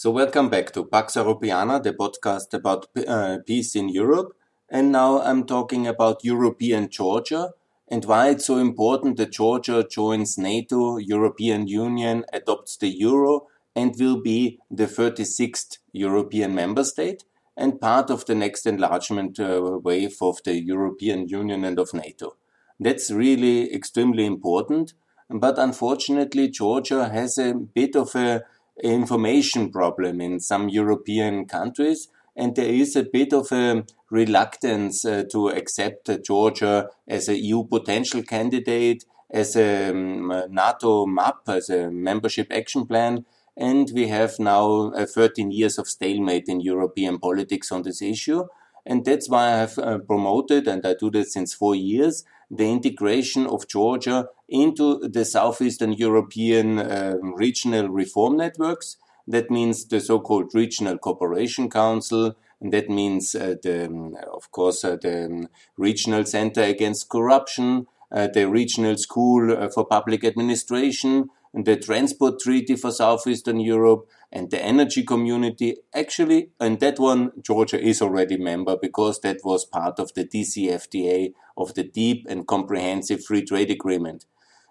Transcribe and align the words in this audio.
So 0.00 0.12
welcome 0.12 0.48
back 0.48 0.70
to 0.74 0.84
Pax 0.84 1.14
Europiana, 1.14 1.82
the 1.82 1.92
podcast 1.92 2.54
about 2.54 2.86
uh, 3.08 3.38
peace 3.44 3.74
in 3.74 3.88
Europe. 3.88 4.32
And 4.70 4.92
now 4.92 5.20
I'm 5.20 5.44
talking 5.44 5.88
about 5.88 6.22
European 6.22 6.88
Georgia 6.88 7.50
and 7.88 8.04
why 8.04 8.28
it's 8.28 8.46
so 8.46 8.58
important 8.58 9.16
that 9.16 9.32
Georgia 9.32 9.84
joins 9.90 10.38
NATO, 10.38 10.98
European 10.98 11.66
Union, 11.66 12.24
adopts 12.32 12.76
the 12.76 12.86
euro 12.86 13.48
and 13.74 13.92
will 13.98 14.22
be 14.22 14.60
the 14.70 14.86
36th 14.86 15.78
European 15.90 16.54
member 16.54 16.84
state 16.84 17.24
and 17.56 17.80
part 17.80 18.08
of 18.08 18.24
the 18.26 18.36
next 18.36 18.66
enlargement 18.66 19.40
uh, 19.40 19.80
wave 19.82 20.18
of 20.22 20.40
the 20.44 20.62
European 20.62 21.26
Union 21.26 21.64
and 21.64 21.76
of 21.76 21.92
NATO. 21.92 22.36
That's 22.78 23.10
really 23.10 23.74
extremely 23.74 24.26
important. 24.26 24.92
But 25.28 25.58
unfortunately, 25.58 26.50
Georgia 26.50 27.08
has 27.08 27.36
a 27.36 27.52
bit 27.52 27.96
of 27.96 28.14
a 28.14 28.44
information 28.82 29.70
problem 29.70 30.20
in 30.20 30.40
some 30.40 30.68
European 30.68 31.46
countries, 31.46 32.08
and 32.36 32.54
there 32.54 32.72
is 32.72 32.94
a 32.94 33.02
bit 33.02 33.32
of 33.32 33.50
a 33.50 33.84
reluctance 34.10 35.04
uh, 35.04 35.24
to 35.30 35.48
accept 35.48 36.10
Georgia 36.24 36.88
as 37.06 37.28
a 37.28 37.36
EU 37.36 37.64
potential 37.64 38.22
candidate, 38.22 39.04
as 39.30 39.56
a 39.56 39.90
um, 39.90 40.32
NATO 40.50 41.06
map, 41.06 41.40
as 41.48 41.68
a 41.68 41.90
membership 41.90 42.52
action 42.52 42.86
plan. 42.86 43.24
And 43.56 43.90
we 43.92 44.06
have 44.08 44.38
now 44.38 44.92
uh, 44.92 45.04
13 45.04 45.50
years 45.50 45.78
of 45.78 45.88
stalemate 45.88 46.48
in 46.48 46.60
European 46.60 47.18
politics 47.18 47.72
on 47.72 47.82
this 47.82 48.00
issue. 48.00 48.44
And 48.86 49.04
that's 49.04 49.28
why 49.28 49.48
I 49.48 49.56
have 49.56 49.78
uh, 49.78 49.98
promoted, 49.98 50.66
and 50.68 50.86
I 50.86 50.94
do 50.94 51.10
that 51.10 51.26
since 51.26 51.52
four 51.52 51.74
years, 51.74 52.24
the 52.50 52.70
integration 52.70 53.46
of 53.46 53.68
Georgia 53.68 54.28
into 54.48 54.98
the 55.06 55.24
Southeastern 55.24 55.92
European 55.92 56.78
um, 56.78 57.34
regional 57.34 57.88
reform 57.88 58.36
networks. 58.36 58.96
That 59.26 59.50
means 59.50 59.84
the 59.84 60.00
so-called 60.00 60.54
Regional 60.54 60.96
Cooperation 60.96 61.68
Council, 61.68 62.34
and 62.60 62.72
that 62.72 62.88
means, 62.88 63.34
uh, 63.34 63.56
the, 63.62 63.86
um, 63.86 64.16
of 64.32 64.50
course, 64.50 64.84
uh, 64.84 64.96
the 64.96 65.26
um, 65.26 65.48
Regional 65.76 66.24
Center 66.24 66.62
Against 66.62 67.10
Corruption, 67.10 67.86
uh, 68.10 68.28
the 68.32 68.48
Regional 68.48 68.96
School 68.96 69.52
uh, 69.52 69.68
for 69.68 69.84
Public 69.84 70.24
Administration, 70.24 71.28
and 71.58 71.66
the 71.66 71.76
Transport 71.76 72.38
Treaty 72.38 72.76
for 72.76 72.92
Southeastern 72.92 73.58
Europe, 73.58 74.06
and 74.30 74.48
the 74.48 74.64
energy 74.64 75.02
community. 75.02 75.76
Actually, 75.92 76.50
and 76.60 76.78
that 76.78 77.00
one, 77.00 77.32
Georgia 77.42 77.80
is 77.82 78.00
already 78.00 78.36
member 78.36 78.76
because 78.80 79.18
that 79.22 79.38
was 79.42 79.64
part 79.64 79.98
of 79.98 80.14
the 80.14 80.24
DCFTA 80.24 81.32
of 81.56 81.74
the 81.74 81.82
Deep 81.82 82.24
and 82.28 82.46
Comprehensive 82.46 83.24
Free 83.24 83.44
Trade 83.44 83.72
Agreement. 83.72 84.24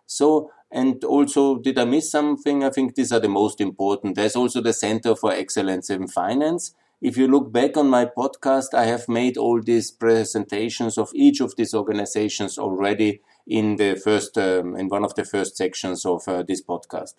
So, 0.06 0.50
and 0.72 1.04
also, 1.04 1.58
did 1.58 1.78
I 1.78 1.84
miss 1.84 2.10
something? 2.10 2.64
I 2.64 2.70
think 2.70 2.96
these 2.96 3.12
are 3.12 3.20
the 3.20 3.28
most 3.28 3.60
important. 3.60 4.16
There's 4.16 4.38
also 4.38 4.62
the 4.62 4.72
Center 4.72 5.14
for 5.14 5.34
Excellence 5.34 5.90
in 5.90 6.08
Finance. 6.08 6.74
If 7.02 7.18
you 7.18 7.28
look 7.28 7.52
back 7.52 7.76
on 7.76 7.90
my 7.90 8.06
podcast, 8.06 8.74
I 8.74 8.86
have 8.86 9.10
made 9.10 9.36
all 9.36 9.62
these 9.62 9.92
presentations 9.92 10.98
of 10.98 11.12
each 11.14 11.42
of 11.42 11.58
these 11.58 11.74
organizations 11.74 12.58
already 12.58 13.20
in 13.48 13.78
the 13.78 13.96
first, 13.96 14.38
um, 14.38 14.76
in 14.76 14.90
one 14.90 15.06
of 15.06 15.16
the 15.16 15.24
first 15.24 15.56
sections 15.56 16.06
of 16.06 16.28
uh, 16.28 16.44
this 16.44 16.62
podcast. 16.62 17.14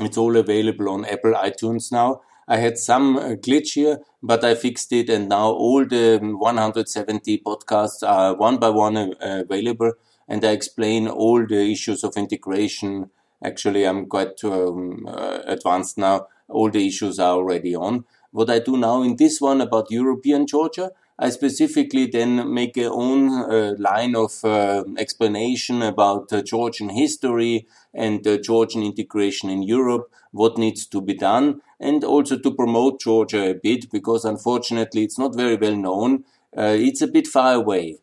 It's 0.00 0.16
all 0.16 0.36
available 0.36 0.88
on 0.88 1.04
Apple 1.04 1.34
iTunes 1.34 1.92
now. 1.92 2.22
I 2.48 2.56
had 2.56 2.78
some 2.78 3.16
uh, 3.16 3.28
glitch 3.36 3.74
here, 3.74 4.00
but 4.22 4.44
I 4.44 4.54
fixed 4.54 4.92
it, 4.92 5.08
and 5.08 5.28
now 5.28 5.50
all 5.50 5.84
the 5.84 6.18
170 6.20 7.38
podcasts 7.46 8.02
are 8.06 8.34
one 8.34 8.58
by 8.58 8.70
one 8.70 8.96
uh, 8.96 9.14
available, 9.20 9.92
and 10.26 10.44
I 10.44 10.50
explain 10.50 11.06
all 11.06 11.46
the 11.46 11.70
issues 11.70 12.02
of 12.02 12.16
integration. 12.16 13.10
Actually, 13.44 13.86
I'm 13.86 14.06
quite 14.06 14.42
um, 14.44 15.06
uh, 15.06 15.40
advanced 15.44 15.98
now. 15.98 16.26
All 16.48 16.70
the 16.70 16.86
issues 16.86 17.18
are 17.20 17.36
already 17.36 17.74
on. 17.76 18.04
What 18.32 18.50
I 18.50 18.58
do 18.58 18.76
now 18.76 19.02
in 19.02 19.16
this 19.16 19.40
one 19.40 19.60
about 19.60 19.90
European 19.90 20.46
Georgia, 20.46 20.90
I 21.22 21.28
specifically 21.28 22.06
then 22.06 22.54
make 22.54 22.78
a 22.78 22.90
own 22.90 23.28
uh, 23.28 23.74
line 23.78 24.16
of 24.16 24.42
uh, 24.42 24.84
explanation 24.96 25.82
about 25.82 26.32
uh, 26.32 26.40
Georgian 26.40 26.88
history 26.88 27.66
and 27.92 28.26
Georgian 28.42 28.82
integration 28.82 29.50
in 29.50 29.62
Europe, 29.62 30.10
what 30.32 30.56
needs 30.56 30.86
to 30.86 31.02
be 31.02 31.12
done, 31.12 31.60
and 31.78 32.04
also 32.04 32.38
to 32.38 32.54
promote 32.54 33.00
Georgia 33.00 33.50
a 33.50 33.54
bit 33.54 33.90
because 33.90 34.24
unfortunately 34.24 35.04
it's 35.04 35.18
not 35.18 35.36
very 35.36 35.56
well 35.56 35.76
known. 35.76 36.24
Uh, 36.56 36.74
it's 36.78 37.02
a 37.02 37.06
bit 37.06 37.26
far 37.26 37.52
away. 37.52 37.98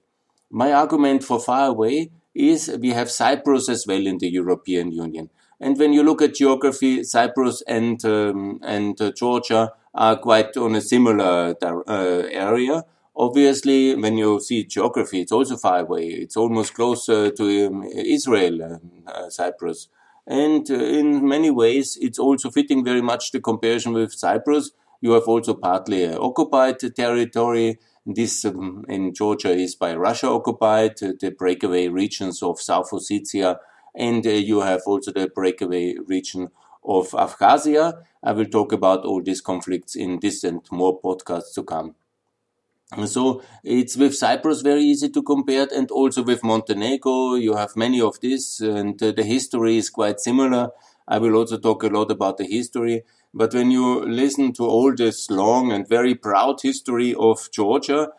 My 0.51 0.71
argument 0.71 1.23
for 1.23 1.39
far 1.39 1.69
away 1.69 2.11
is 2.35 2.69
we 2.79 2.89
have 2.91 3.09
Cyprus 3.09 3.67
as 3.67 3.85
well 3.87 4.05
in 4.05 4.19
the 4.19 4.29
European 4.29 4.91
Union. 4.91 5.31
And 5.59 5.77
when 5.79 5.91
you 5.91 6.03
look 6.03 6.21
at 6.21 6.35
geography, 6.35 7.03
Cyprus 7.03 7.63
and 7.67 8.03
um, 8.05 8.59
and 8.61 9.01
uh, 9.01 9.11
Georgia 9.11 9.71
are 9.95 10.17
quite 10.17 10.55
on 10.55 10.75
a 10.75 10.81
similar 10.81 11.55
uh, 11.59 12.23
area. 12.31 12.85
Obviously, 13.19 13.95
when 13.95 14.15
you 14.15 14.39
see 14.39 14.63
geography, 14.63 15.21
it's 15.21 15.31
also 15.31 15.57
far 15.57 15.79
away. 15.79 16.05
It's 16.05 16.37
almost 16.37 16.75
closer 16.75 17.31
to 17.31 17.65
um, 17.65 17.83
Israel, 17.83 18.61
uh, 18.61 19.09
uh, 19.09 19.29
Cyprus. 19.31 19.87
And 20.27 20.69
uh, 20.69 20.75
in 20.75 21.27
many 21.27 21.49
ways, 21.49 21.97
it's 21.99 22.19
also 22.19 22.51
fitting 22.51 22.85
very 22.85 23.01
much 23.01 23.31
the 23.31 23.39
comparison 23.39 23.93
with 23.93 24.13
Cyprus. 24.13 24.69
You 25.01 25.13
have 25.13 25.27
also 25.27 25.55
partly 25.55 26.13
occupied 26.13 26.77
territory. 26.95 27.79
This 28.05 28.45
um, 28.45 28.85
in 28.87 29.15
Georgia 29.15 29.49
is 29.49 29.73
by 29.73 29.95
Russia 29.95 30.29
occupied, 30.29 31.01
uh, 31.01 31.13
the 31.19 31.31
breakaway 31.31 31.87
regions 31.87 32.43
of 32.43 32.61
South 32.61 32.91
Ossetia, 32.91 33.57
and 33.95 34.27
uh, 34.27 34.29
you 34.29 34.61
have 34.61 34.81
also 34.85 35.11
the 35.11 35.27
breakaway 35.27 35.95
region 36.05 36.49
of 36.85 37.09
Abkhazia. 37.09 38.03
I 38.23 38.33
will 38.33 38.45
talk 38.45 38.73
about 38.73 39.05
all 39.05 39.23
these 39.23 39.41
conflicts 39.41 39.95
in 39.95 40.19
this 40.19 40.43
and 40.43 40.61
more 40.71 41.01
podcasts 41.01 41.55
to 41.55 41.63
come. 41.63 41.95
So 42.95 43.43
it's 43.65 43.97
with 43.97 44.15
Cyprus 44.15 44.61
very 44.61 44.81
easy 44.81 45.09
to 45.09 45.21
compare 45.21 45.67
and 45.75 45.91
also 45.91 46.23
with 46.23 46.43
Montenegro. 46.43 47.35
You 47.35 47.55
have 47.55 47.75
many 47.75 47.99
of 47.99 48.19
these 48.21 48.61
and 48.61 49.01
uh, 49.03 49.11
the 49.11 49.23
history 49.23 49.77
is 49.77 49.89
quite 49.89 50.21
similar. 50.21 50.69
I 51.05 51.17
will 51.17 51.35
also 51.35 51.57
talk 51.57 51.83
a 51.83 51.87
lot 51.87 52.11
about 52.11 52.37
the 52.37 52.45
history. 52.45 53.03
But 53.33 53.53
when 53.53 53.71
you 53.71 54.05
listen 54.05 54.53
to 54.53 54.63
all 54.63 54.95
this 54.95 55.29
long 55.29 55.71
and 55.73 55.87
very 55.87 56.15
proud 56.15 56.61
history 56.61 57.13
of 57.13 57.49
Georgia, 57.51 58.09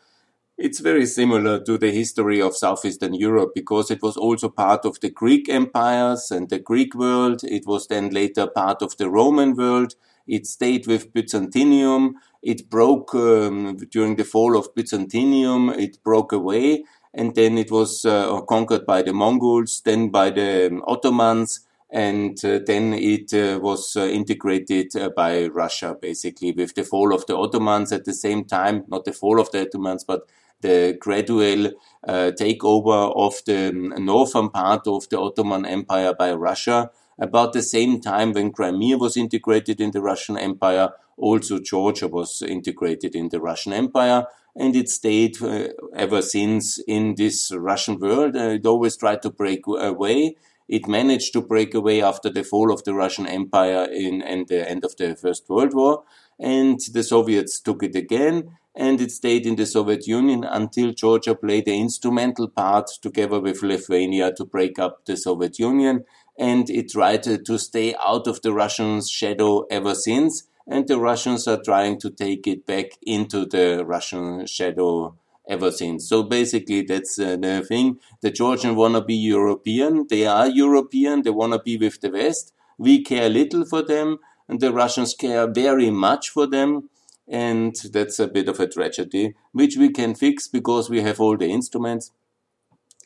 it's 0.58 0.80
very 0.80 1.06
similar 1.06 1.62
to 1.64 1.78
the 1.78 1.90
history 1.90 2.42
of 2.42 2.54
Southeastern 2.56 3.14
Europe 3.14 3.52
because 3.54 3.90
it 3.90 4.02
was 4.02 4.16
also 4.18 4.50
part 4.50 4.84
of 4.84 5.00
the 5.00 5.10
Greek 5.10 5.48
empires 5.48 6.30
and 6.30 6.50
the 6.50 6.58
Greek 6.58 6.94
world. 6.94 7.42
It 7.42 7.66
was 7.66 7.86
then 7.86 8.10
later 8.10 8.46
part 8.46 8.82
of 8.82 8.96
the 8.98 9.08
Roman 9.08 9.54
world. 9.54 9.94
It 10.28 10.46
stayed 10.46 10.86
with 10.86 11.12
Byzantium 11.12 12.16
it 12.42 12.70
broke 12.70 13.14
um, 13.14 13.76
during 13.90 14.16
the 14.16 14.24
fall 14.24 14.56
of 14.56 14.74
Byzantium. 14.74 15.70
It 15.70 16.02
broke 16.04 16.32
away, 16.32 16.84
and 17.12 17.34
then 17.34 17.58
it 17.58 17.70
was 17.70 18.04
uh, 18.04 18.40
conquered 18.42 18.86
by 18.86 19.02
the 19.02 19.12
Mongols, 19.12 19.82
then 19.84 20.10
by 20.10 20.30
the 20.30 20.68
um, 20.68 20.82
Ottomans, 20.86 21.66
and 21.90 22.42
uh, 22.44 22.60
then 22.64 22.92
it 22.92 23.32
uh, 23.34 23.58
was 23.60 23.96
uh, 23.96 24.02
integrated 24.02 24.94
uh, 24.94 25.08
by 25.16 25.46
Russia, 25.46 25.96
basically, 26.00 26.52
with 26.52 26.74
the 26.74 26.84
fall 26.84 27.12
of 27.12 27.26
the 27.26 27.36
Ottomans 27.36 27.92
at 27.92 28.04
the 28.04 28.14
same 28.14 28.44
time. 28.44 28.84
Not 28.88 29.04
the 29.04 29.12
fall 29.12 29.40
of 29.40 29.50
the 29.50 29.62
Ottomans, 29.62 30.04
but 30.04 30.28
the 30.60 30.96
gradual 31.00 31.72
uh, 32.06 32.32
takeover 32.38 33.12
of 33.16 33.34
the 33.46 33.68
um, 33.70 34.04
northern 34.04 34.50
part 34.50 34.86
of 34.86 35.08
the 35.08 35.18
Ottoman 35.18 35.64
Empire 35.66 36.14
by 36.16 36.32
Russia. 36.32 36.90
About 37.18 37.52
the 37.52 37.62
same 37.62 38.00
time 38.00 38.32
when 38.32 38.52
Crimea 38.52 38.96
was 38.96 39.16
integrated 39.16 39.80
in 39.80 39.90
the 39.90 40.00
Russian 40.00 40.38
Empire, 40.38 40.90
also 41.16 41.58
Georgia 41.58 42.06
was 42.06 42.42
integrated 42.42 43.16
in 43.16 43.28
the 43.28 43.40
Russian 43.40 43.72
Empire 43.72 44.26
and 44.58 44.74
it 44.74 44.88
stayed 44.88 45.40
uh, 45.42 45.68
ever 45.94 46.20
since 46.20 46.78
in 46.86 47.14
this 47.14 47.52
Russian 47.52 47.98
world. 47.98 48.36
Uh, 48.36 48.50
it 48.50 48.66
always 48.66 48.96
tried 48.96 49.22
to 49.22 49.30
break 49.30 49.66
away. 49.66 50.36
It 50.68 50.86
managed 50.86 51.32
to 51.32 51.40
break 51.40 51.74
away 51.74 52.02
after 52.02 52.28
the 52.28 52.44
fall 52.44 52.72
of 52.72 52.84
the 52.84 52.92
Russian 52.92 53.26
Empire 53.26 53.84
in 53.84 54.20
and 54.20 54.48
the 54.48 54.68
end 54.68 54.84
of 54.84 54.96
the 54.96 55.16
First 55.16 55.48
World 55.48 55.74
War, 55.74 56.02
and 56.38 56.78
the 56.92 57.02
Soviets 57.02 57.58
took 57.58 57.82
it 57.82 57.96
again, 57.96 58.58
and 58.74 59.00
it 59.00 59.10
stayed 59.10 59.46
in 59.46 59.56
the 59.56 59.64
Soviet 59.64 60.06
Union 60.06 60.44
until 60.44 60.92
Georgia 60.92 61.34
played 61.34 61.64
the 61.64 61.80
instrumental 61.80 62.48
part 62.48 62.90
together 63.00 63.40
with 63.40 63.62
Lithuania 63.62 64.32
to 64.34 64.44
break 64.44 64.78
up 64.78 65.06
the 65.06 65.16
Soviet 65.16 65.58
Union, 65.58 66.04
and 66.38 66.70
it 66.70 66.90
tried 66.90 67.24
to 67.24 67.58
stay 67.58 67.94
out 68.00 68.26
of 68.26 68.40
the 68.42 68.52
Russian 68.52 69.04
shadow 69.04 69.66
ever 69.70 69.94
since 69.94 70.48
and 70.68 70.86
the 70.86 71.00
Russians 71.00 71.48
are 71.48 71.60
trying 71.60 71.98
to 72.00 72.10
take 72.10 72.46
it 72.46 72.66
back 72.66 72.90
into 73.02 73.46
the 73.46 73.84
Russian 73.86 74.46
shadow 74.46 75.16
ever 75.48 75.70
since. 75.70 76.06
So 76.06 76.22
basically, 76.22 76.82
that's 76.82 77.18
uh, 77.18 77.36
the 77.36 77.64
thing. 77.66 77.98
The 78.20 78.30
Georgians 78.30 78.76
want 78.76 78.94
to 78.94 79.00
be 79.00 79.14
European. 79.14 80.06
They 80.08 80.26
are 80.26 80.46
European. 80.46 81.22
They 81.22 81.30
want 81.30 81.54
to 81.54 81.58
be 81.58 81.78
with 81.78 82.00
the 82.02 82.10
West. 82.10 82.52
We 82.76 83.02
care 83.02 83.30
little 83.30 83.64
for 83.64 83.82
them, 83.82 84.18
and 84.46 84.60
the 84.60 84.72
Russians 84.72 85.14
care 85.14 85.50
very 85.50 85.90
much 85.90 86.28
for 86.28 86.46
them. 86.46 86.90
And 87.26 87.74
that's 87.92 88.18
a 88.18 88.28
bit 88.28 88.48
of 88.48 88.60
a 88.60 88.68
tragedy, 88.68 89.34
which 89.52 89.76
we 89.76 89.90
can 89.90 90.14
fix 90.14 90.48
because 90.48 90.88
we 90.88 91.00
have 91.00 91.20
all 91.20 91.36
the 91.36 91.50
instruments. 91.50 92.10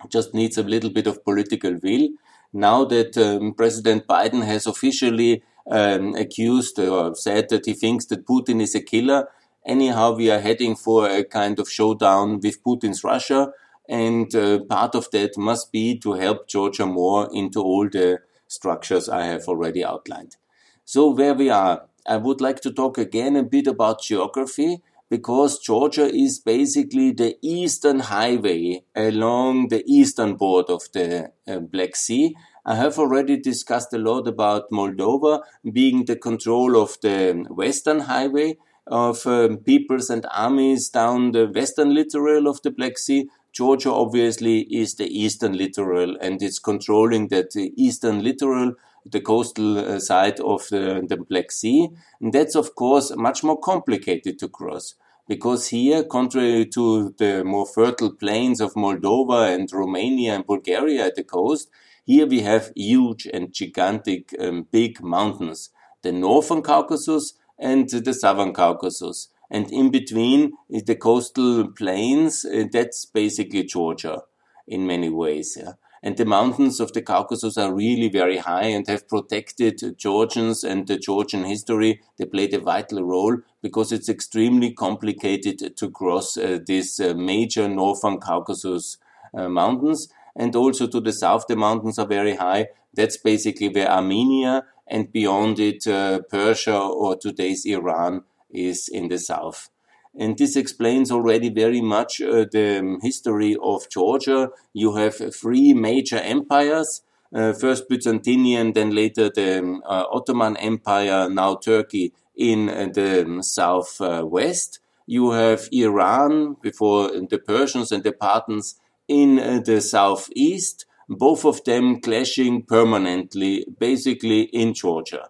Just 0.08 0.34
needs 0.34 0.58
a 0.58 0.62
little 0.64 0.90
bit 0.90 1.06
of 1.06 1.24
political 1.24 1.76
will. 1.80 2.08
Now 2.52 2.84
that 2.84 3.16
um, 3.16 3.54
President 3.54 4.06
Biden 4.06 4.44
has 4.44 4.66
officially 4.66 5.42
um, 5.70 6.14
accused 6.14 6.78
or 6.78 7.14
said 7.14 7.48
that 7.50 7.66
he 7.66 7.72
thinks 7.72 8.06
that 8.06 8.26
Putin 8.26 8.60
is 8.60 8.74
a 8.74 8.80
killer. 8.80 9.28
Anyhow, 9.64 10.14
we 10.14 10.30
are 10.30 10.40
heading 10.40 10.76
for 10.76 11.08
a 11.08 11.24
kind 11.24 11.58
of 11.58 11.70
showdown 11.70 12.40
with 12.40 12.62
Putin's 12.62 13.04
Russia. 13.04 13.52
And 13.88 14.34
uh, 14.34 14.60
part 14.60 14.94
of 14.94 15.10
that 15.12 15.36
must 15.36 15.72
be 15.72 15.98
to 16.00 16.14
help 16.14 16.48
Georgia 16.48 16.86
more 16.86 17.28
into 17.32 17.60
all 17.60 17.88
the 17.88 18.20
structures 18.48 19.08
I 19.08 19.24
have 19.26 19.44
already 19.48 19.84
outlined. 19.84 20.36
So 20.84 21.10
where 21.10 21.34
we 21.34 21.48
are, 21.50 21.86
I 22.06 22.16
would 22.16 22.40
like 22.40 22.60
to 22.62 22.72
talk 22.72 22.98
again 22.98 23.36
a 23.36 23.42
bit 23.42 23.66
about 23.66 24.02
geography 24.02 24.82
because 25.12 25.58
Georgia 25.58 26.06
is 26.06 26.38
basically 26.38 27.12
the 27.12 27.36
eastern 27.42 27.98
highway 27.98 28.82
along 28.96 29.68
the 29.68 29.84
eastern 29.86 30.36
border 30.36 30.72
of 30.72 30.84
the 30.94 31.30
uh, 31.46 31.58
Black 31.58 31.94
Sea. 31.94 32.34
I 32.64 32.76
have 32.76 32.98
already 32.98 33.36
discussed 33.36 33.92
a 33.92 33.98
lot 33.98 34.26
about 34.26 34.70
Moldova 34.70 35.42
being 35.70 36.06
the 36.06 36.16
control 36.16 36.82
of 36.82 36.96
the 37.02 37.44
western 37.50 38.00
highway 38.00 38.56
of 38.86 39.26
um, 39.26 39.58
peoples 39.58 40.08
and 40.08 40.24
armies 40.32 40.88
down 40.88 41.32
the 41.32 41.46
western 41.46 41.92
littoral 41.94 42.48
of 42.48 42.62
the 42.62 42.70
Black 42.70 42.96
Sea. 42.96 43.28
Georgia 43.52 43.92
obviously 43.92 44.60
is 44.60 44.94
the 44.94 45.08
eastern 45.08 45.58
littoral 45.58 46.16
and 46.22 46.42
it's 46.42 46.58
controlling 46.58 47.28
that 47.28 47.54
eastern 47.76 48.24
littoral 48.24 48.72
the 49.04 49.20
coastal 49.20 49.78
uh, 49.78 49.98
side 49.98 50.40
of 50.40 50.68
the, 50.68 51.04
the 51.06 51.16
Black 51.16 51.50
Sea. 51.50 51.90
And 52.20 52.32
that's, 52.32 52.54
of 52.54 52.74
course, 52.76 53.14
much 53.16 53.42
more 53.42 53.58
complicated 53.58 54.38
to 54.38 54.48
cross 54.48 54.94
because 55.32 55.68
here, 55.68 56.04
contrary 56.04 56.66
to 56.66 57.14
the 57.16 57.42
more 57.42 57.64
fertile 57.64 58.12
plains 58.12 58.60
of 58.60 58.74
Moldova 58.74 59.40
and 59.54 59.72
Romania 59.72 60.34
and 60.34 60.46
Bulgaria 60.46 61.06
at 61.06 61.14
the 61.14 61.24
coast, 61.24 61.70
here 62.04 62.26
we 62.26 62.40
have 62.40 62.70
huge 62.76 63.26
and 63.32 63.50
gigantic 63.50 64.34
um, 64.38 64.66
big 64.70 65.02
mountains, 65.02 65.70
the 66.02 66.12
Northern 66.12 66.60
Caucasus 66.60 67.32
and 67.58 67.88
the 67.88 68.12
Southern 68.12 68.52
Caucasus. 68.52 69.28
And 69.50 69.72
in 69.72 69.90
between 69.90 70.52
is 70.68 70.82
the 70.84 70.96
coastal 70.96 71.68
plains, 71.72 72.44
uh, 72.44 72.64
that's 72.70 73.06
basically 73.06 73.64
Georgia 73.64 74.24
in 74.68 74.86
many 74.86 75.08
ways. 75.08 75.56
Yeah. 75.58 75.72
And 76.02 76.18
the 76.18 76.26
mountains 76.26 76.78
of 76.78 76.92
the 76.92 77.00
Caucasus 77.00 77.56
are 77.56 77.72
really 77.72 78.10
very 78.10 78.36
high 78.36 78.66
and 78.66 78.86
have 78.88 79.08
protected 79.08 79.96
Georgians 79.96 80.62
and 80.62 80.86
the 80.86 80.98
Georgian 80.98 81.44
history. 81.44 82.02
They 82.18 82.26
played 82.26 82.52
a 82.52 82.58
vital 82.58 83.02
role 83.02 83.38
because 83.62 83.92
it's 83.92 84.08
extremely 84.08 84.72
complicated 84.72 85.76
to 85.76 85.90
cross 85.90 86.36
uh, 86.36 86.58
these 86.66 86.98
uh, 87.00 87.14
major 87.14 87.68
northern 87.68 88.18
Caucasus 88.18 88.98
uh, 89.34 89.48
mountains. 89.48 90.08
And 90.34 90.54
also 90.56 90.86
to 90.88 91.00
the 91.00 91.12
south, 91.12 91.46
the 91.46 91.56
mountains 91.56 91.98
are 91.98 92.06
very 92.06 92.36
high. 92.36 92.68
That's 92.92 93.16
basically 93.16 93.68
where 93.68 93.90
Armenia 93.90 94.64
and 94.88 95.12
beyond 95.12 95.58
it, 95.60 95.84
Persia 96.28 96.78
or 96.78 97.16
today's 97.16 97.64
Iran 97.64 98.24
is 98.50 98.88
in 98.88 99.08
the 99.08 99.18
south. 99.18 99.70
And 100.18 100.36
this 100.36 100.56
explains 100.56 101.10
already 101.10 101.48
very 101.48 101.80
much 101.80 102.20
uh, 102.20 102.44
the 102.50 102.80
um, 102.80 103.00
history 103.00 103.56
of 103.62 103.88
Georgia. 103.88 104.50
You 104.74 104.96
have 104.96 105.16
three 105.34 105.72
major 105.72 106.18
empires. 106.18 107.02
Uh, 107.34 107.54
first 107.54 107.88
Byzantinian, 107.88 108.74
then 108.74 108.94
later 108.94 109.30
the 109.30 109.60
um, 109.60 109.82
uh, 109.86 110.04
Ottoman 110.12 110.58
Empire, 110.58 111.30
now 111.30 111.54
Turkey 111.54 112.12
in 112.36 112.68
uh, 112.68 112.88
the 112.92 113.42
southwest. 113.42 114.80
You 115.06 115.32
have 115.32 115.68
Iran 115.72 116.56
before 116.62 117.08
the 117.08 117.38
Persians 117.38 117.92
and 117.92 118.02
the 118.02 118.12
Parthians 118.12 118.76
in 119.08 119.38
uh, 119.38 119.60
the 119.64 119.80
southeast, 119.80 120.86
both 121.08 121.44
of 121.44 121.64
them 121.64 122.00
clashing 122.00 122.62
permanently, 122.62 123.66
basically 123.78 124.42
in 124.42 124.74
Georgia. 124.74 125.28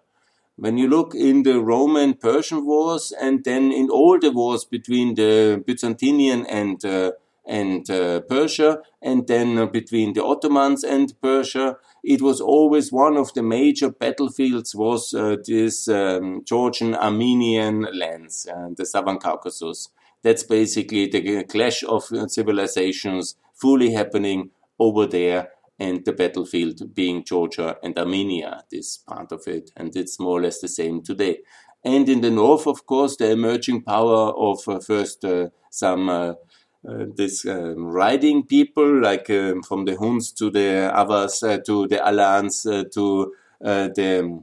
When 0.55 0.77
you 0.77 0.87
look 0.87 1.15
in 1.15 1.43
the 1.43 1.59
Roman 1.59 2.13
Persian 2.13 2.65
wars 2.65 3.11
and 3.11 3.43
then 3.43 3.71
in 3.71 3.89
all 3.89 4.19
the 4.19 4.31
wars 4.31 4.63
between 4.65 5.15
the 5.15 5.63
Byzantinian 5.65 6.45
and 6.47 6.83
uh, 6.85 7.11
and 7.45 7.89
uh, 7.89 8.21
Persia, 8.21 8.79
and 9.01 9.27
then 9.27 9.57
uh, 9.57 9.65
between 9.65 10.13
the 10.13 10.23
Ottomans 10.23 10.83
and 10.83 11.13
Persia, 11.21 11.75
it 12.03 12.21
was 12.21 12.41
always 12.41 12.91
one 12.91 13.15
of 13.15 13.33
the 13.33 13.41
major 13.41 13.89
battlefields 13.89 14.75
was 14.75 15.13
uh, 15.13 15.37
this 15.47 15.87
um, 15.87 16.43
Georgian 16.43 16.95
Armenian 16.95 17.87
lands, 17.93 18.45
uh, 18.53 18.69
the 18.75 18.85
Southern 18.85 19.19
Caucasus. 19.19 19.87
That's 20.21 20.43
basically 20.43 21.07
the 21.07 21.43
clash 21.45 21.83
of 21.83 22.03
civilizations 22.27 23.35
fully 23.53 23.93
happening 23.93 24.51
over 24.79 25.05
there 25.05 25.49
and 25.79 26.03
the 26.05 26.13
battlefield 26.13 26.93
being 26.93 27.23
Georgia 27.23 27.77
and 27.81 27.97
Armenia, 27.97 28.63
this 28.69 28.97
part 28.97 29.31
of 29.31 29.47
it, 29.47 29.71
and 29.75 29.95
it's 29.95 30.19
more 30.19 30.39
or 30.39 30.41
less 30.41 30.59
the 30.59 30.67
same 30.67 31.01
today. 31.01 31.39
And 31.83 32.07
in 32.07 32.21
the 32.21 32.31
north, 32.31 32.67
of 32.67 32.85
course, 32.85 33.17
the 33.17 33.31
emerging 33.31 33.83
power 33.83 34.31
of 34.37 34.59
uh, 34.67 34.79
first 34.79 35.25
uh, 35.25 35.49
some 35.69 36.35
uh, 36.87 36.91
uh 36.91 37.05
this 37.15 37.45
um, 37.45 37.87
riding 37.87 38.43
people, 38.43 39.01
like 39.01 39.29
um, 39.29 39.63
from 39.63 39.85
the 39.85 39.95
Huns 39.95 40.31
to 40.33 40.49
the 40.49 40.91
Avars 40.93 41.43
uh, 41.43 41.57
to 41.65 41.87
the 41.87 42.05
Alans 42.05 42.65
uh, 42.65 42.83
to 42.93 43.33
the 43.59 44.41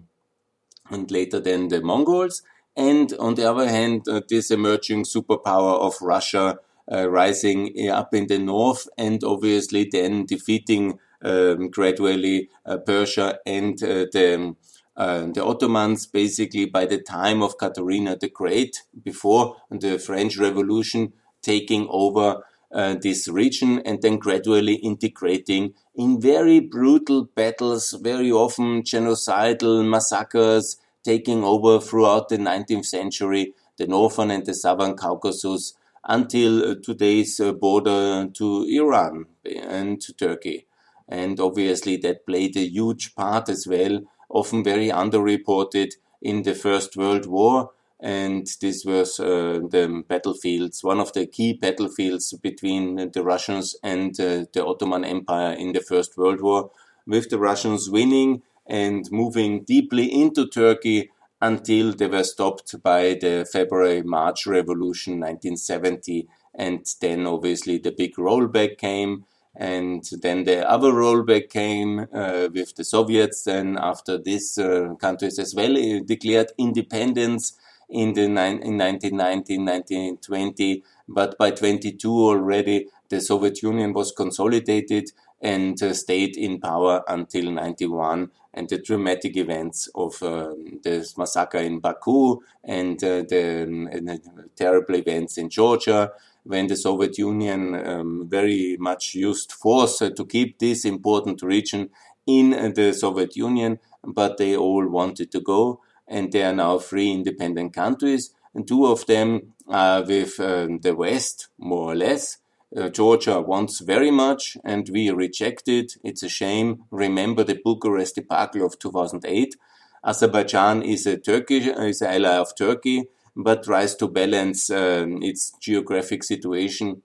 and 0.91 1.11
later 1.11 1.41
then 1.41 1.69
the 1.69 1.81
Mongols. 1.81 2.43
And 2.77 3.13
on 3.19 3.35
the 3.35 3.51
other 3.51 3.69
hand, 3.69 4.07
this 4.29 4.51
emerging 4.51 5.05
superpower 5.05 5.79
of 5.81 6.01
Russia 6.01 6.59
rising 6.89 7.89
up 7.91 8.15
in 8.15 8.27
the 8.27 8.39
north 8.39 8.89
and 8.97 9.23
obviously 9.23 9.89
then 9.91 10.25
defeating 10.27 10.99
um, 11.23 11.69
gradually 11.69 12.49
uh, 12.65 12.79
Persia 12.79 13.39
and 13.47 13.83
uh, 13.83 14.07
the 14.13 14.55
uh, 14.97 15.27
the 15.33 15.43
Ottomans 15.43 16.07
basically 16.07 16.67
by 16.67 16.85
the 16.85 17.01
time 17.01 17.43
of 17.43 17.57
Catherine 17.59 18.05
the 18.21 18.29
Great, 18.29 18.83
before 19.03 19.57
the 19.71 19.99
French 19.99 20.37
Revolution, 20.37 21.13
taking 21.43 21.87
over 21.91 22.43
uh, 22.73 22.95
this 22.95 23.29
region 23.29 23.81
and 23.85 24.01
then 24.03 24.17
gradually 24.17 24.75
integrating 24.75 25.75
in 25.95 26.21
very 26.21 26.61
brutal 26.61 27.25
battles, 27.25 27.93
very 28.01 28.31
often 28.31 28.83
genocidal 28.83 29.85
massacres, 29.89 30.77
taking 31.03 31.43
over 31.43 31.81
throughout 31.81 32.29
the 32.29 32.37
19th 32.39 32.87
century, 32.87 33.55
the 33.77 33.87
northern 33.87 34.31
and 34.31 34.47
the 34.47 34.55
southern 34.55 34.95
Caucasus, 34.95 35.75
until 36.05 36.65
uh, 36.65 36.75
today's 36.83 37.41
uh, 37.41 37.53
border 37.53 38.29
to 38.35 38.65
Iran 38.65 39.27
and 39.45 40.01
to 40.01 40.13
Turkey. 40.13 40.67
And 41.09 41.41
obviously 41.41 41.97
that 41.99 42.27
played 42.27 42.57
a 42.57 42.67
huge 42.67 43.15
part 43.15 43.49
as 43.49 43.67
well, 43.67 44.03
often 44.29 44.63
very 44.63 44.89
underreported 44.89 45.93
in 46.23 46.43
the 46.43 46.55
First 46.55 46.97
World 46.97 47.27
War. 47.27 47.73
And 48.03 48.47
this 48.61 48.85
was 48.85 49.21
uh, 49.21 49.61
the 49.71 50.03
battlefields, 50.09 50.83
one 50.83 51.01
of 51.01 51.13
the 51.13 51.27
key 51.27 51.53
battlefields 51.53 52.33
between 52.33 53.11
the 53.13 53.23
Russians 53.23 53.77
and 53.83 54.19
uh, 54.19 54.47
the 54.53 54.65
Ottoman 54.65 55.05
Empire 55.05 55.53
in 55.53 55.73
the 55.73 55.81
First 55.81 56.17
World 56.17 56.41
War, 56.41 56.71
with 57.07 57.29
the 57.29 57.39
Russians 57.39 57.91
winning 57.91 58.43
and 58.67 59.11
moving 59.11 59.65
deeply 59.65 60.07
into 60.07 60.47
Turkey 60.47 61.11
until 61.43 61.93
they 61.93 62.07
were 62.07 62.25
stopped 62.25 62.83
by 62.83 63.19
the 63.21 63.47
February 63.51 64.03
March 64.03 64.47
Revolution 64.47 65.15
1970. 65.15 66.29
And 66.55 66.87
then 67.01 67.27
obviously 67.27 67.79
the 67.79 67.93
big 67.93 68.17
rollback 68.17 68.79
came 68.79 69.25
and 69.57 70.05
then 70.23 70.45
the 70.45 70.69
other 70.69 70.93
rollback 70.93 71.51
came 71.51 72.07
uh, 72.15 72.49
with 72.53 72.77
the 72.77 72.85
Soviets. 72.85 73.47
And 73.47 73.79
after 73.79 74.19
this, 74.19 74.59
uh, 74.59 74.95
countries 75.01 75.39
as 75.39 75.55
well 75.55 75.77
uh, 75.77 76.01
declared 76.05 76.53
independence 76.57 77.55
in 77.91 78.13
the 78.15 78.23
in 78.23 78.35
1919, 78.35 79.65
1920. 79.65 80.83
But 81.09 81.37
by 81.39 81.51
22 81.51 82.11
already, 82.11 82.89
the 83.09 83.21
Soviet 83.21 83.63
Union 83.63 83.93
was 83.93 84.13
consolidated 84.13 85.11
and 85.41 85.83
uh, 85.83 85.95
stayed 85.95 86.37
in 86.37 86.61
power 86.61 87.03
until 87.09 87.51
91 87.51 88.31
and 88.53 88.69
the 88.69 88.79
dramatic 88.79 89.37
events 89.37 89.89
of 89.95 90.23
uh, 90.23 90.55
the 90.83 91.13
massacre 91.17 91.59
in 91.59 91.79
Baku 91.79 92.41
and 92.65 93.03
uh, 93.03 93.23
the, 93.29 93.63
um, 93.63 94.21
terrible 94.57 94.97
events 94.97 95.39
in 95.39 95.49
Georgia 95.49 96.13
when 96.45 96.67
the 96.67 96.77
Soviet 96.77 97.17
Union 97.19 97.75
um, 97.87 98.29
very 98.29 98.77
much 98.79 99.15
used 99.15 99.53
force 99.53 99.99
to 99.99 100.27
keep 100.27 100.59
this 100.59 100.85
important 100.85 101.43
region 101.43 101.91
in 102.27 102.55
uh, 102.55 102.71
the 102.75 102.93
Soviet 102.93 103.37
Union, 103.37 103.79
but 104.05 104.37
they 104.37 104.57
all 104.57 104.87
wanted 104.87 105.31
to 105.33 105.41
go, 105.41 105.81
and 106.11 106.33
they 106.33 106.43
are 106.43 106.53
now 106.53 106.79
three 106.79 107.11
independent 107.11 107.73
countries, 107.73 108.35
and 108.55 108.69
two 108.69 108.87
of 108.87 109.07
them 109.07 109.55
are 109.69 110.03
with 110.03 110.39
um, 110.41 110.81
the 110.81 110.95
West, 110.95 111.49
more 111.57 111.93
or 111.93 111.95
less. 111.95 112.37
Uh, 112.77 112.89
Georgia 112.89 113.41
wants 113.41 113.81
very 113.81 114.11
much, 114.11 114.59
and 114.65 114.91
we 114.91 115.09
reject 115.11 115.69
it. 115.69 115.97
It's 116.05 116.23
a 116.23 116.29
shame. 116.29 116.85
Remember 116.91 117.45
the 117.45 117.61
Bucharest 117.65 118.17
debacle 118.17 118.67
of 118.67 118.79
2008. 118.79 119.57
Azerbaijan 120.05 120.83
is 120.83 121.07
a 121.07 121.17
Turkish, 121.17 121.67
is 121.67 122.03
an 122.03 122.11
ally 122.15 122.37
of 122.37 122.55
Turkey 122.57 123.09
but 123.37 123.65
tries 123.65 123.95
to 123.97 124.09
balance 124.09 124.71
um, 124.71 125.23
its 125.23 125.53
geographic 125.61 126.25
situation. 126.25 127.03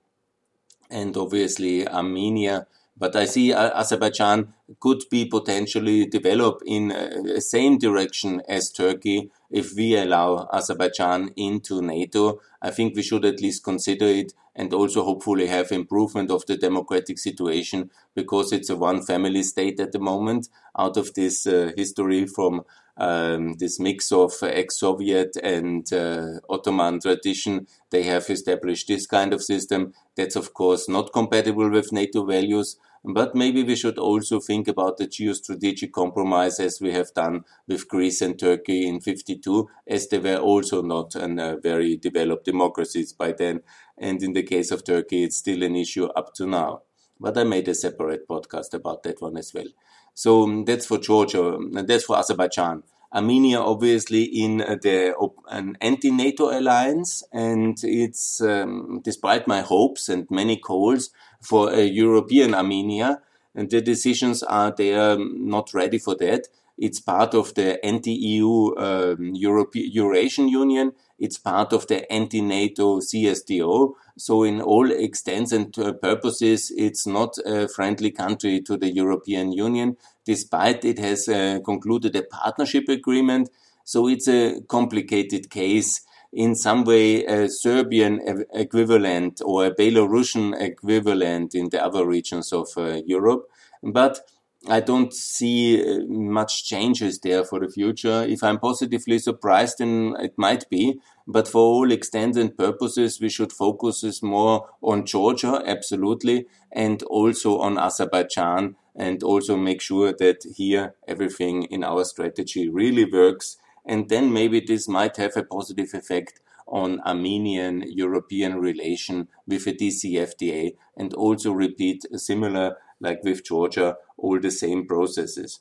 And 0.90 1.16
obviously, 1.18 1.88
Armenia 1.88 2.68
But 2.98 3.16
I 3.16 3.26
see 3.26 3.52
Azerbaijan 3.52 4.54
could 4.80 5.04
be 5.12 5.26
potentially 5.26 6.06
develop 6.06 6.62
in 6.66 6.88
the 6.88 7.42
same 7.42 7.78
direction 7.78 8.42
as 8.48 8.72
Turkey 8.72 9.32
if 9.52 9.74
we 9.76 9.98
allow 9.98 10.48
Azerbaijan 10.54 11.32
into 11.36 11.82
NATO. 11.82 12.40
I 12.62 12.72
think 12.72 12.96
we 12.96 13.04
should 13.04 13.26
at 13.26 13.42
least 13.42 13.66
consider 13.66 14.06
it 14.06 14.34
and 14.56 14.74
also 14.74 15.04
hopefully 15.04 15.48
have 15.48 15.72
improvement 15.72 16.32
of 16.32 16.46
the 16.46 16.56
democratic 16.56 17.20
situation 17.20 17.90
because 18.16 18.54
it's 18.54 18.70
a 18.70 18.78
one 18.78 19.02
family 19.04 19.44
state 19.44 19.80
at 19.82 19.92
the 19.92 20.00
moment 20.00 20.48
out 20.80 20.96
of 20.96 21.14
this 21.14 21.46
uh, 21.46 21.72
history 21.76 22.26
from 22.26 22.64
um, 22.98 23.54
this 23.54 23.80
mix 23.80 24.12
of 24.12 24.34
ex-Soviet 24.42 25.36
and 25.44 25.92
uh, 25.92 26.40
Ottoman 26.50 27.00
tradition. 27.00 27.68
They 27.92 28.04
have 28.04 28.30
established 28.30 28.88
this 28.88 29.06
kind 29.06 29.34
of 29.34 29.44
system. 29.44 29.94
That's 30.16 30.36
of 30.36 30.54
course 30.54 30.88
not 30.88 31.14
compatible 31.14 31.70
with 31.70 31.92
NATO 31.92 32.26
values. 32.26 32.78
But 33.08 33.36
maybe 33.36 33.64
we 33.64 33.76
should 33.76 34.00
also 34.00 34.40
think 34.40 34.68
about 34.68 34.98
the 34.98 35.06
geostrategic 35.06 35.92
compromise 35.92 36.60
as 36.60 36.82
we 36.82 36.92
have 36.94 37.14
done 37.14 37.44
with 37.68 37.88
Greece 37.88 38.20
and 38.22 38.38
Turkey 38.38 38.88
in 38.88 39.00
52, 39.00 39.70
as 39.88 40.08
they 40.08 40.18
were 40.18 40.38
also 40.38 40.82
not 40.82 41.14
an, 41.14 41.38
uh, 41.40 41.58
very 41.58 41.98
developed 41.98 42.46
democracies 42.46 43.14
by 43.14 43.32
then. 43.32 43.62
And 43.96 44.24
in 44.24 44.34
the 44.34 44.42
case 44.42 44.72
of 44.72 44.84
Turkey, 44.84 45.24
it's 45.24 45.38
still 45.38 45.62
an 45.62 45.76
issue 45.76 46.06
up 46.06 46.34
to 46.36 46.48
now. 46.48 46.82
But 47.20 47.38
I 47.38 47.44
made 47.44 47.68
a 47.68 47.76
separate 47.76 48.28
podcast 48.28 48.74
about 48.74 49.04
that 49.04 49.22
one 49.22 49.38
as 49.38 49.54
well. 49.54 49.68
So 50.16 50.44
um, 50.44 50.66
that's 50.66 50.88
for 50.88 50.98
Georgia. 50.98 51.56
And 51.56 51.88
that's 51.88 52.06
for 52.06 52.18
Azerbaijan. 52.18 52.82
Armenia, 53.14 53.60
obviously, 53.62 54.24
in 54.24 54.58
the 54.58 55.14
an 55.50 55.78
anti-NATO 55.80 56.58
alliance, 56.60 57.24
and 57.32 57.78
it's 57.84 58.42
um, 58.42 59.00
despite 59.06 59.48
my 59.48 59.62
hopes 59.62 60.10
and 60.10 60.28
many 60.30 60.58
calls 60.58 61.12
for 61.40 61.72
a 61.72 61.84
European 61.86 62.54
Armenia, 62.54 63.22
and 63.54 63.70
the 63.70 63.80
decisions 63.80 64.44
are 64.44 64.74
they 64.76 64.94
are 64.96 65.18
not 65.18 65.74
ready 65.74 65.98
for 65.98 66.16
that. 66.16 66.48
It's 66.78 67.00
part 67.00 67.34
of 67.34 67.54
the 67.54 67.84
anti-EU 67.86 68.76
um, 68.78 69.32
Eurasian 69.34 70.50
Union. 70.50 70.92
It's 71.18 71.38
part 71.38 71.72
of 71.72 71.88
the 71.88 72.12
anti-NATO 72.12 73.00
CSTO. 73.00 73.94
So 74.18 74.44
in 74.44 74.62
all 74.62 74.92
extents 74.92 75.54
and 75.54 75.78
uh, 75.80 75.94
purposes, 75.94 76.72
it's 76.76 77.08
not 77.08 77.38
a 77.46 77.68
friendly 77.68 78.12
country 78.12 78.62
to 78.62 78.76
the 78.78 78.90
European 78.90 79.54
Union, 79.54 79.96
despite 80.26 80.84
it 80.84 81.00
has 81.00 81.30
uh, 81.30 81.60
concluded 81.64 82.16
a 82.16 82.24
partnership 82.24 82.90
agreement. 82.90 83.50
So 83.86 84.08
it's 84.08 84.28
a 84.28 84.62
complicated 84.68 85.50
case 85.50 86.02
in 86.34 86.54
some 86.54 86.84
way 86.84 87.24
a 87.26 87.48
Serbian 87.48 88.44
equivalent 88.54 89.42
or 89.46 89.66
a 89.66 89.74
Belarusian 89.74 90.60
equivalent 90.60 91.56
in 91.56 91.70
the 91.70 91.84
other 91.84 92.06
regions 92.06 92.52
of 92.52 92.68
uh, 92.76 93.02
Europe. 93.06 93.50
But 93.82 94.20
I 94.68 94.80
don't 94.80 95.14
see 95.14 95.80
uh, 95.80 96.06
much 96.08 96.66
changes 96.66 97.20
there 97.20 97.44
for 97.44 97.60
the 97.60 97.70
future. 97.70 98.24
If 98.24 98.44
I'm 98.44 98.58
positively 98.58 99.20
surprised, 99.20 99.78
then 99.78 100.16
it 100.20 100.34
might 100.38 100.68
be. 100.70 101.00
But 101.28 101.48
for 101.48 101.62
all 101.62 101.92
extents 101.92 102.38
and 102.38 102.58
purposes, 102.58 103.20
we 103.22 103.30
should 103.30 103.52
focus 103.52 104.24
more 104.24 104.68
on 104.82 105.06
Georgia, 105.06 105.62
absolutely, 105.66 106.48
and 106.72 107.04
also 107.04 107.60
on 107.60 107.78
Azerbaijan, 107.78 108.76
and 108.96 109.22
also 109.22 109.56
make 109.56 109.82
sure 109.82 110.14
that 110.14 110.44
here 110.56 110.96
everything 111.08 111.64
in 111.64 111.84
our 111.84 112.04
strategy 112.04 112.68
really 112.68 113.06
works. 113.06 113.58
And 113.86 114.10
then 114.10 114.34
maybe 114.34 114.62
this 114.62 114.88
might 114.88 115.18
have 115.18 115.38
a 115.38 115.44
positive 115.44 115.94
effect 115.94 116.40
on 116.68 117.00
Armenian 117.02 117.84
European 117.88 118.56
relation 118.60 119.28
with 119.48 119.68
a 119.68 119.74
DCFTA 119.74 120.76
and 120.98 121.14
also 121.14 121.52
repeat 121.52 122.04
a 122.12 122.18
similar 122.18 122.78
like 123.00 123.24
with 123.24 123.46
Georgia, 123.46 123.98
all 124.18 124.40
the 124.40 124.52
same 124.52 124.88
processes. 124.88 125.60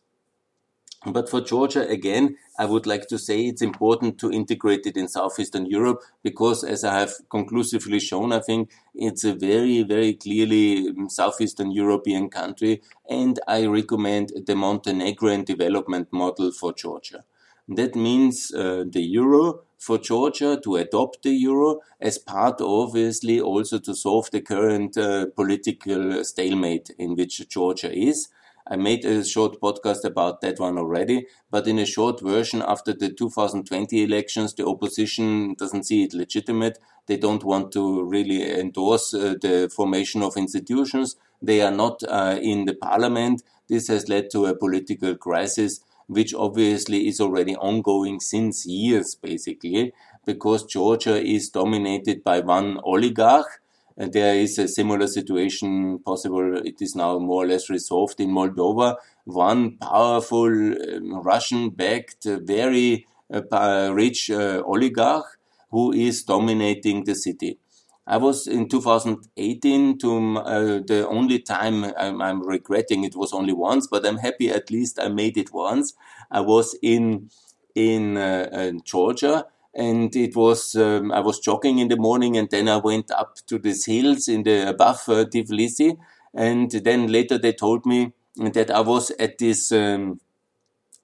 But 1.07 1.29
for 1.29 1.43
Georgia, 1.43 1.87
again, 1.87 2.37
I 2.59 2.65
would 2.65 2.87
like 2.87 3.09
to 3.09 3.19
say 3.19 3.43
it's 3.43 3.61
important 3.61 4.19
to 4.21 4.33
integrate 4.33 4.87
it 4.87 4.97
in 4.97 5.07
Southeastern 5.07 5.67
Europe 5.67 6.01
because, 6.23 6.65
as 6.65 6.83
I 6.83 6.99
have 6.99 7.13
conclusively 7.29 8.01
shown, 8.01 8.33
I 8.33 8.41
think 8.41 8.71
it's 8.95 9.23
a 9.23 9.35
very, 9.35 9.83
very 9.83 10.15
clearly 10.15 10.93
mm, 10.93 11.11
Southeastern 11.11 11.73
European 11.73 12.31
country. 12.31 12.81
And 13.09 13.39
I 13.47 13.67
recommend 13.67 14.33
the 14.47 14.57
Montenegrin 14.57 15.45
development 15.45 16.09
model 16.11 16.53
for 16.53 16.73
Georgia. 16.73 17.25
That 17.69 17.95
means 17.95 18.53
uh, 18.53 18.85
the 18.87 19.03
euro 19.03 19.61
for 19.79 19.99
Georgia 19.99 20.59
to 20.63 20.77
adopt 20.77 21.23
the 21.23 21.31
euro 21.31 21.81
as 22.01 22.19
part, 22.19 22.61
obviously, 22.61 23.41
also 23.41 23.79
to 23.79 23.95
solve 23.95 24.31
the 24.31 24.41
current 24.41 24.97
uh, 24.97 25.27
political 25.35 26.23
stalemate 26.25 26.91
in 26.99 27.17
which 27.17 27.49
Georgia 27.49 27.93
is. 27.93 28.29
I 28.67 28.77
made 28.77 29.05
a 29.05 29.23
short 29.25 29.61
podcast 29.61 30.05
about 30.05 30.41
that 30.41 30.59
one 30.59 30.79
already, 30.79 31.27
but 31.51 31.67
in 31.67 31.79
a 31.79 31.85
short 31.85 32.21
version, 32.23 32.63
after 32.67 32.95
the 32.95 33.11
2020 33.11 34.03
elections, 34.03 34.55
the 34.55 34.67
opposition 34.67 35.55
doesn't 35.55 35.85
see 35.85 36.05
it 36.05 36.15
legitimate. 36.15 36.79
They 37.07 37.19
don't 37.19 37.45
want 37.45 37.73
to 37.73 38.05
really 38.05 38.59
endorse 38.59 39.13
uh, 39.13 39.35
the 39.41 39.71
formation 39.75 40.23
of 40.23 40.39
institutions. 40.39 41.17
They 41.43 41.61
are 41.61 41.71
not 41.71 42.03
uh, 42.09 42.39
in 42.41 42.65
the 42.65 42.75
parliament. 42.75 43.43
This 43.69 43.89
has 43.89 44.09
led 44.09 44.31
to 44.31 44.47
a 44.47 44.57
political 44.57 45.15
crisis 45.15 45.81
which 46.07 46.35
obviously 46.35 47.09
is 47.09 47.21
already 47.21 47.57
ongoing 47.57 48.21
since 48.21 48.67
years, 48.67 49.15
basically, 49.15 49.93
because 50.25 50.65
Georgia 50.65 51.23
is 51.23 51.49
dominated 51.49 52.23
by 52.25 52.41
one 52.41 52.79
oligarch. 52.85 53.61
And 53.97 54.13
there 54.13 54.35
is 54.35 54.59
a 54.59 54.67
similar 54.67 55.07
situation 55.07 56.01
possible. 56.01 56.57
It 56.59 56.83
is 56.83 56.97
now 56.97 57.19
more 57.19 57.45
or 57.45 57.47
less 57.47 57.71
resolved 57.71 58.21
in 58.21 58.31
Moldova. 58.31 58.97
One 59.25 59.77
powerful 59.79 60.49
um, 60.49 61.23
Russian 61.23 61.71
backed, 61.71 62.27
uh, 62.27 62.41
very 62.43 63.07
uh, 63.33 63.93
rich 63.95 64.31
uh, 64.31 64.63
oligarch 64.67 65.39
who 65.71 65.93
is 65.93 66.25
dominating 66.25 67.05
the 67.05 67.15
city. 67.15 67.59
I 68.07 68.19
was 68.19 68.47
in 68.47 68.69
2018 68.69 69.99
to 69.99 70.39
uh, 70.39 70.81
the 70.87 71.07
only 71.09 71.39
time 71.39 71.85
I'm, 71.97 72.21
I'm, 72.21 72.47
regretting 72.47 73.05
it 73.05 73.17
was 73.17 73.33
only 73.33 73.55
once, 73.55 73.87
but 73.87 74.07
I'm 74.07 74.19
happy 74.19 74.51
at 74.51 74.71
least 74.71 74.99
I 75.01 75.09
made 75.09 75.39
it 75.39 75.53
once. 75.53 75.95
I 76.31 76.41
was 76.41 76.77
in 76.83 77.31
in 77.75 78.17
uh, 78.17 78.49
uh, 78.53 78.73
Georgia 78.85 79.47
and 79.75 80.15
it 80.15 80.37
was 80.37 80.77
um, 80.77 81.11
I 81.13 81.21
was 81.21 81.41
jogging 81.41 81.79
in 81.79 81.89
the 81.89 81.97
morning 81.97 82.37
and 82.37 82.49
then 82.51 82.69
I 82.69 82.77
went 82.77 83.11
up 83.11 83.37
to 83.47 83.59
these 83.59 83.87
hills 83.87 84.29
in 84.29 84.45
the 84.45 84.69
above 84.69 85.03
uh, 85.09 85.25
Tbilisi 85.25 85.97
and 86.35 86.71
then 86.71 87.09
later 87.09 87.39
they 87.39 87.53
told 87.53 87.85
me 87.85 88.13
that 88.37 88.71
I 88.71 88.81
was 88.81 89.11
at 89.19 89.39
this 89.39 89.73
um, 89.73 90.21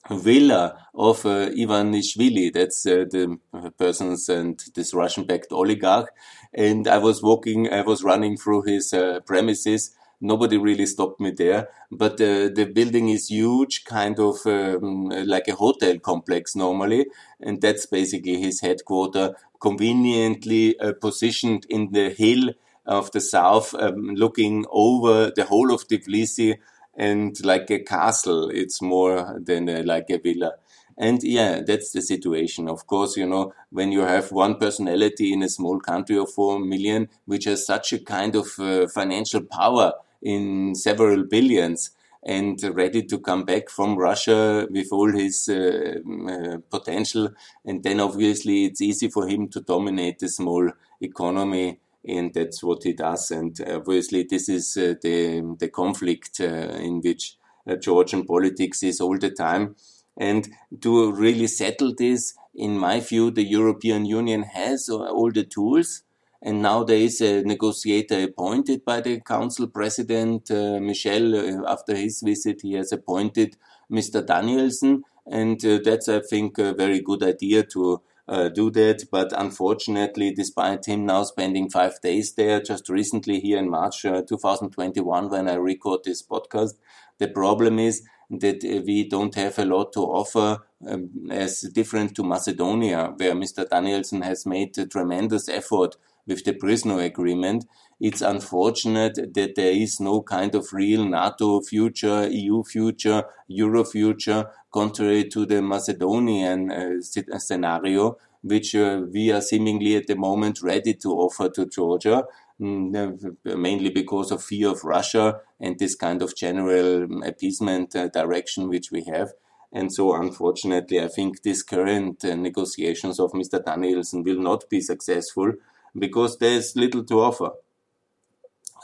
villa 0.08 0.86
of 0.94 1.24
uh, 1.26 1.50
Ivanishvili, 1.50 2.52
that's 2.52 2.86
uh, 2.86 3.04
the 3.10 3.38
persons 3.78 4.28
and 4.28 4.62
this 4.74 4.94
Russian-backed 4.94 5.52
oligarch. 5.52 6.10
And 6.54 6.88
I 6.88 6.98
was 6.98 7.22
walking, 7.22 7.72
I 7.72 7.82
was 7.82 8.02
running 8.02 8.36
through 8.36 8.62
his 8.62 8.92
uh, 8.92 9.20
premises. 9.26 9.94
Nobody 10.20 10.58
really 10.58 10.84
stopped 10.84 11.18
me 11.18 11.30
there, 11.30 11.68
but 11.90 12.20
uh, 12.20 12.50
the 12.54 12.70
building 12.74 13.08
is 13.08 13.30
huge, 13.30 13.84
kind 13.84 14.18
of 14.18 14.36
um, 14.44 15.08
like 15.08 15.48
a 15.48 15.54
hotel 15.54 15.98
complex 15.98 16.54
normally, 16.54 17.06
and 17.40 17.62
that's 17.62 17.86
basically 17.86 18.38
his 18.38 18.60
headquarter, 18.60 19.34
conveniently 19.60 20.78
uh, 20.78 20.92
positioned 21.00 21.64
in 21.70 21.92
the 21.92 22.10
hill 22.10 22.50
of 22.84 23.10
the 23.12 23.20
south, 23.20 23.72
um, 23.74 24.14
looking 24.14 24.66
over 24.70 25.30
the 25.34 25.44
whole 25.44 25.72
of 25.72 25.88
Tbilisi 25.88 26.58
and 26.96 27.36
like 27.44 27.70
a 27.70 27.80
castle. 27.80 28.50
It's 28.50 28.82
more 28.82 29.40
than 29.40 29.68
a, 29.68 29.82
like 29.82 30.10
a 30.10 30.18
villa. 30.18 30.54
And 30.98 31.22
yeah, 31.22 31.60
that's 31.66 31.92
the 31.92 32.02
situation. 32.02 32.68
Of 32.68 32.86
course, 32.86 33.16
you 33.16 33.26
know, 33.26 33.54
when 33.70 33.90
you 33.90 34.00
have 34.00 34.32
one 34.32 34.56
personality 34.56 35.32
in 35.32 35.42
a 35.42 35.48
small 35.48 35.80
country 35.80 36.18
of 36.18 36.30
4 36.30 36.60
million, 36.60 37.08
which 37.24 37.44
has 37.44 37.64
such 37.64 37.94
a 37.94 37.98
kind 37.98 38.36
of 38.36 38.48
uh, 38.58 38.86
financial 38.88 39.40
power 39.42 39.94
in 40.20 40.74
several 40.74 41.24
billions 41.24 41.90
and 42.22 42.62
ready 42.74 43.02
to 43.02 43.18
come 43.18 43.44
back 43.44 43.70
from 43.70 43.96
Russia 43.96 44.66
with 44.70 44.88
all 44.92 45.10
his 45.10 45.48
uh, 45.48 45.94
uh, 46.28 46.58
potential. 46.70 47.30
And 47.64 47.82
then 47.82 48.00
obviously 48.00 48.66
it's 48.66 48.82
easy 48.82 49.08
for 49.08 49.26
him 49.26 49.48
to 49.48 49.60
dominate 49.60 50.18
the 50.18 50.28
small 50.28 50.70
economy 51.00 51.78
and 52.06 52.32
that's 52.32 52.62
what 52.62 52.82
he 52.84 52.92
does. 52.92 53.30
And 53.30 53.56
obviously, 53.66 54.24
this 54.24 54.48
is 54.48 54.76
uh, 54.76 54.94
the 55.02 55.56
the 55.58 55.68
conflict 55.68 56.40
uh, 56.40 56.44
in 56.44 57.00
which 57.00 57.36
uh, 57.66 57.76
Georgian 57.76 58.24
politics 58.24 58.82
is 58.82 59.00
all 59.00 59.18
the 59.18 59.30
time. 59.30 59.76
And 60.16 60.48
to 60.80 61.12
really 61.12 61.46
settle 61.46 61.94
this, 61.94 62.34
in 62.54 62.78
my 62.78 63.00
view, 63.00 63.30
the 63.30 63.44
European 63.44 64.04
Union 64.04 64.42
has 64.42 64.88
all 64.88 65.30
the 65.30 65.44
tools. 65.44 66.02
And 66.42 66.62
now 66.62 66.84
there 66.84 66.96
is 66.96 67.20
a 67.20 67.42
negotiator 67.42 68.24
appointed 68.24 68.84
by 68.84 69.02
the 69.02 69.20
Council 69.20 69.66
President 69.66 70.50
uh, 70.50 70.78
Michel. 70.80 71.66
After 71.66 71.94
his 71.94 72.22
visit, 72.22 72.62
he 72.62 72.74
has 72.74 72.92
appointed 72.92 73.56
Mr. 73.90 74.24
Danielsson, 74.24 75.02
and 75.26 75.62
uh, 75.64 75.80
that's, 75.84 76.08
I 76.08 76.20
think, 76.20 76.58
a 76.58 76.72
very 76.72 77.00
good 77.00 77.22
idea 77.22 77.62
to 77.64 78.00
uh, 78.30 78.48
do 78.48 78.70
that. 78.70 79.04
But 79.10 79.32
unfortunately, 79.36 80.32
despite 80.32 80.86
him 80.86 81.04
now 81.04 81.24
spending 81.24 81.68
five 81.68 82.00
days 82.00 82.34
there, 82.34 82.60
just 82.60 82.88
recently 82.88 83.40
here 83.40 83.58
in 83.58 83.68
March 83.68 84.04
uh, 84.04 84.22
2021, 84.22 85.28
when 85.28 85.48
I 85.48 85.54
record 85.54 86.04
this 86.04 86.22
podcast, 86.22 86.74
the 87.18 87.28
problem 87.28 87.78
is 87.78 88.02
that 88.30 88.64
uh, 88.64 88.82
we 88.86 89.08
don't 89.08 89.34
have 89.34 89.58
a 89.58 89.64
lot 89.64 89.92
to 89.94 90.00
offer 90.00 90.58
um, 90.88 91.10
as 91.30 91.62
different 91.72 92.14
to 92.14 92.22
Macedonia, 92.22 93.12
where 93.16 93.34
Mr. 93.34 93.68
Danielsson 93.68 94.22
has 94.22 94.46
made 94.46 94.78
a 94.78 94.86
tremendous 94.86 95.48
effort 95.48 95.96
with 96.26 96.44
the 96.44 96.52
Przhino 96.52 97.04
agreement. 97.04 97.66
It's 98.00 98.22
unfortunate 98.22 99.34
that 99.34 99.54
there 99.56 99.72
is 99.72 100.00
no 100.00 100.22
kind 100.22 100.54
of 100.54 100.72
real 100.72 101.04
NATO 101.04 101.60
future, 101.60 102.26
EU 102.30 102.62
future, 102.64 103.24
Euro 103.48 103.84
future, 103.84 104.46
contrary 104.72 105.28
to 105.28 105.44
the 105.44 105.60
Macedonian 105.60 106.70
uh, 106.70 107.38
scenario, 107.38 108.16
which 108.42 108.74
uh, 108.74 109.02
we 109.12 109.30
are 109.30 109.42
seemingly 109.42 109.96
at 109.96 110.06
the 110.06 110.16
moment 110.16 110.62
ready 110.62 110.94
to 110.94 111.10
offer 111.10 111.50
to 111.50 111.66
Georgia, 111.66 112.24
mm, 112.58 113.36
mainly 113.44 113.90
because 113.90 114.30
of 114.30 114.42
fear 114.42 114.70
of 114.70 114.82
Russia 114.82 115.40
and 115.60 115.78
this 115.78 115.94
kind 115.94 116.22
of 116.22 116.34
general 116.34 117.22
appeasement 117.22 117.94
uh, 117.94 118.08
direction 118.08 118.70
which 118.70 118.90
we 118.90 119.04
have. 119.04 119.34
And 119.72 119.92
so, 119.92 120.14
unfortunately, 120.14 121.00
I 121.00 121.08
think 121.08 121.42
these 121.42 121.62
current 121.62 122.24
uh, 122.24 122.34
negotiations 122.34 123.20
of 123.20 123.32
Mr. 123.32 123.62
Danielsson 123.62 124.24
will 124.24 124.40
not 124.40 124.68
be 124.70 124.80
successful 124.80 125.52
because 125.96 126.38
there's 126.38 126.74
little 126.76 127.04
to 127.04 127.20
offer. 127.20 127.50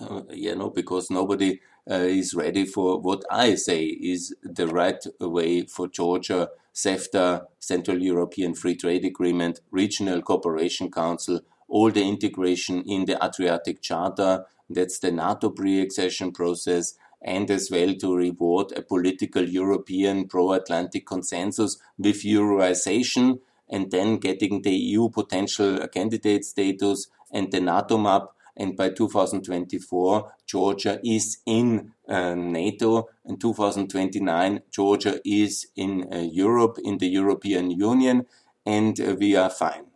Uh, 0.01 0.23
you 0.31 0.55
know, 0.55 0.69
because 0.71 1.11
nobody 1.11 1.61
uh, 1.91 1.95
is 1.95 2.35
ready 2.35 2.67
for 2.67 3.01
what 3.01 3.25
I 3.31 3.55
say 3.55 3.85
is 3.85 4.35
the 4.43 4.69
right 4.69 5.03
way 5.21 5.63
for 5.63 5.89
Georgia, 5.89 6.51
CEFTA, 6.75 7.47
Central 7.61 8.03
European 8.03 8.55
Free 8.55 8.77
Trade 8.77 9.07
Agreement, 9.07 9.61
Regional 9.71 10.21
Cooperation 10.21 10.91
Council, 10.91 11.41
all 11.69 11.91
the 11.91 12.07
integration 12.07 12.83
in 12.83 13.07
the 13.07 13.23
Adriatic 13.25 13.81
Charter, 13.81 14.45
that's 14.69 14.99
the 14.99 15.13
NATO 15.13 15.51
pre-accession 15.51 16.33
process, 16.33 16.95
and 17.23 17.51
as 17.51 17.71
well 17.71 17.95
to 17.95 18.15
reward 18.15 18.73
a 18.77 18.83
political 18.83 19.49
European 19.49 20.29
pro-Atlantic 20.29 21.07
consensus 21.07 21.79
with 21.99 22.23
Euroization 22.23 23.41
and 23.69 23.91
then 23.91 24.19
getting 24.19 24.63
the 24.63 24.75
EU 24.75 25.09
potential 25.09 25.87
candidate 25.89 26.45
status 26.45 27.09
and 27.33 27.51
the 27.51 27.61
NATO 27.61 27.99
map. 27.99 28.29
And 28.57 28.77
by 28.77 28.91
2024, 28.91 30.33
Georgia 30.47 30.99
is 31.05 31.39
in 31.45 31.93
uh, 32.09 32.35
NATO. 32.35 33.09
In 33.25 33.39
2029, 33.39 34.63
Georgia 34.71 35.21
is 35.25 35.67
in 35.77 36.09
uh, 36.13 36.19
Europe, 36.19 36.79
in 36.83 36.99
the 36.99 37.09
European 37.09 37.71
Union, 37.71 38.27
and 38.65 38.99
uh, 39.01 39.15
we 39.19 39.37
are 39.37 39.51
fine. 39.51 39.87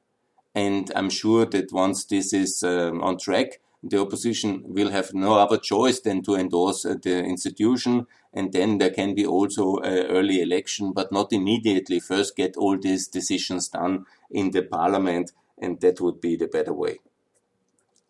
And 0.54 0.90
I'm 0.94 1.10
sure 1.10 1.46
that 1.46 1.72
once 1.72 2.04
this 2.04 2.32
is 2.32 2.62
um, 2.62 3.00
on 3.02 3.18
track, 3.18 3.60
the 3.82 4.00
opposition 4.00 4.62
will 4.64 4.90
have 4.90 5.14
no 5.14 5.38
other 5.38 5.56
choice 5.56 6.00
than 6.00 6.22
to 6.24 6.34
endorse 6.34 6.84
uh, 6.84 6.96
the 7.02 7.24
institution 7.24 8.06
and 8.32 8.52
then 8.52 8.78
there 8.78 8.90
can 8.90 9.14
be 9.14 9.26
also 9.26 9.78
an 9.78 10.06
early 10.06 10.40
election, 10.40 10.92
but 10.92 11.10
not 11.10 11.32
immediately. 11.32 11.98
First, 11.98 12.36
get 12.36 12.56
all 12.56 12.78
these 12.78 13.08
decisions 13.08 13.68
done 13.68 14.06
in 14.30 14.52
the 14.52 14.62
parliament, 14.62 15.32
and 15.58 15.80
that 15.80 16.00
would 16.00 16.20
be 16.20 16.36
the 16.36 16.46
better 16.46 16.72
way. 16.72 16.98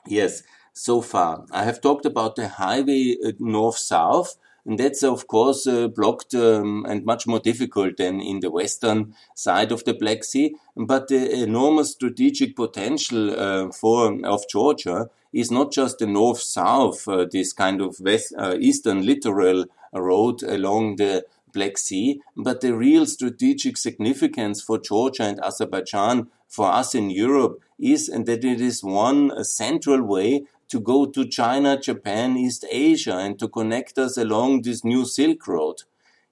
Yes, 0.07 0.43
so 0.73 1.01
far 1.01 1.45
I 1.51 1.65
have 1.65 1.81
talked 1.81 2.07
about 2.07 2.37
the 2.37 2.49
highway 2.49 3.17
uh, 3.25 3.33
north-south, 3.39 4.37
and 4.65 4.79
that's 4.79 5.03
of 5.03 5.27
course 5.27 5.67
uh, 5.67 5.89
blocked 5.89 6.35
um, 6.35 6.85
and 6.89 7.05
much 7.05 7.27
more 7.27 7.39
difficult 7.41 7.97
than 7.97 8.21
in 8.21 8.41
the 8.41 8.51
western 8.51 9.15
side 9.35 9.73
of 9.73 9.85
the 9.85 9.95
Black 9.95 10.25
Sea. 10.25 10.55
But 10.77 11.09
the 11.09 11.43
enormous 11.43 11.93
strategic 11.93 12.57
potential 12.57 13.39
uh, 13.39 13.73
for 13.73 14.19
of 14.25 14.49
Georgia 14.49 15.11
is 15.33 15.51
not 15.51 15.73
just 15.73 15.99
the 15.99 16.07
north-south, 16.07 17.07
uh, 17.07 17.27
this 17.31 17.53
kind 17.53 17.81
of 17.81 18.01
west, 18.01 18.35
uh, 18.37 18.57
eastern 18.59 19.07
littoral 19.07 19.67
road 19.93 20.43
along 20.43 20.97
the 20.97 21.25
Black 21.53 21.79
Sea, 21.79 22.21
but 22.37 22.61
the 22.61 22.75
real 22.75 23.07
strategic 23.07 23.77
significance 23.77 24.61
for 24.63 24.79
Georgia 24.79 25.25
and 25.25 25.41
Azerbaijan 25.41 26.29
for 26.51 26.71
us 26.71 26.95
in 26.95 27.09
Europe 27.09 27.63
is 27.79 28.09
that 28.09 28.45
it 28.45 28.61
is 28.61 28.85
one 28.85 29.43
central 29.45 30.03
way 30.03 30.45
to 30.69 30.81
go 30.81 31.07
to 31.07 31.27
China, 31.27 31.81
Japan, 31.81 32.37
East 32.37 32.67
Asia 32.71 33.17
and 33.17 33.39
to 33.39 33.49
connect 33.49 33.99
us 33.99 34.17
along 34.17 34.63
this 34.63 34.85
new 34.85 35.05
Silk 35.05 35.47
Road. 35.47 35.83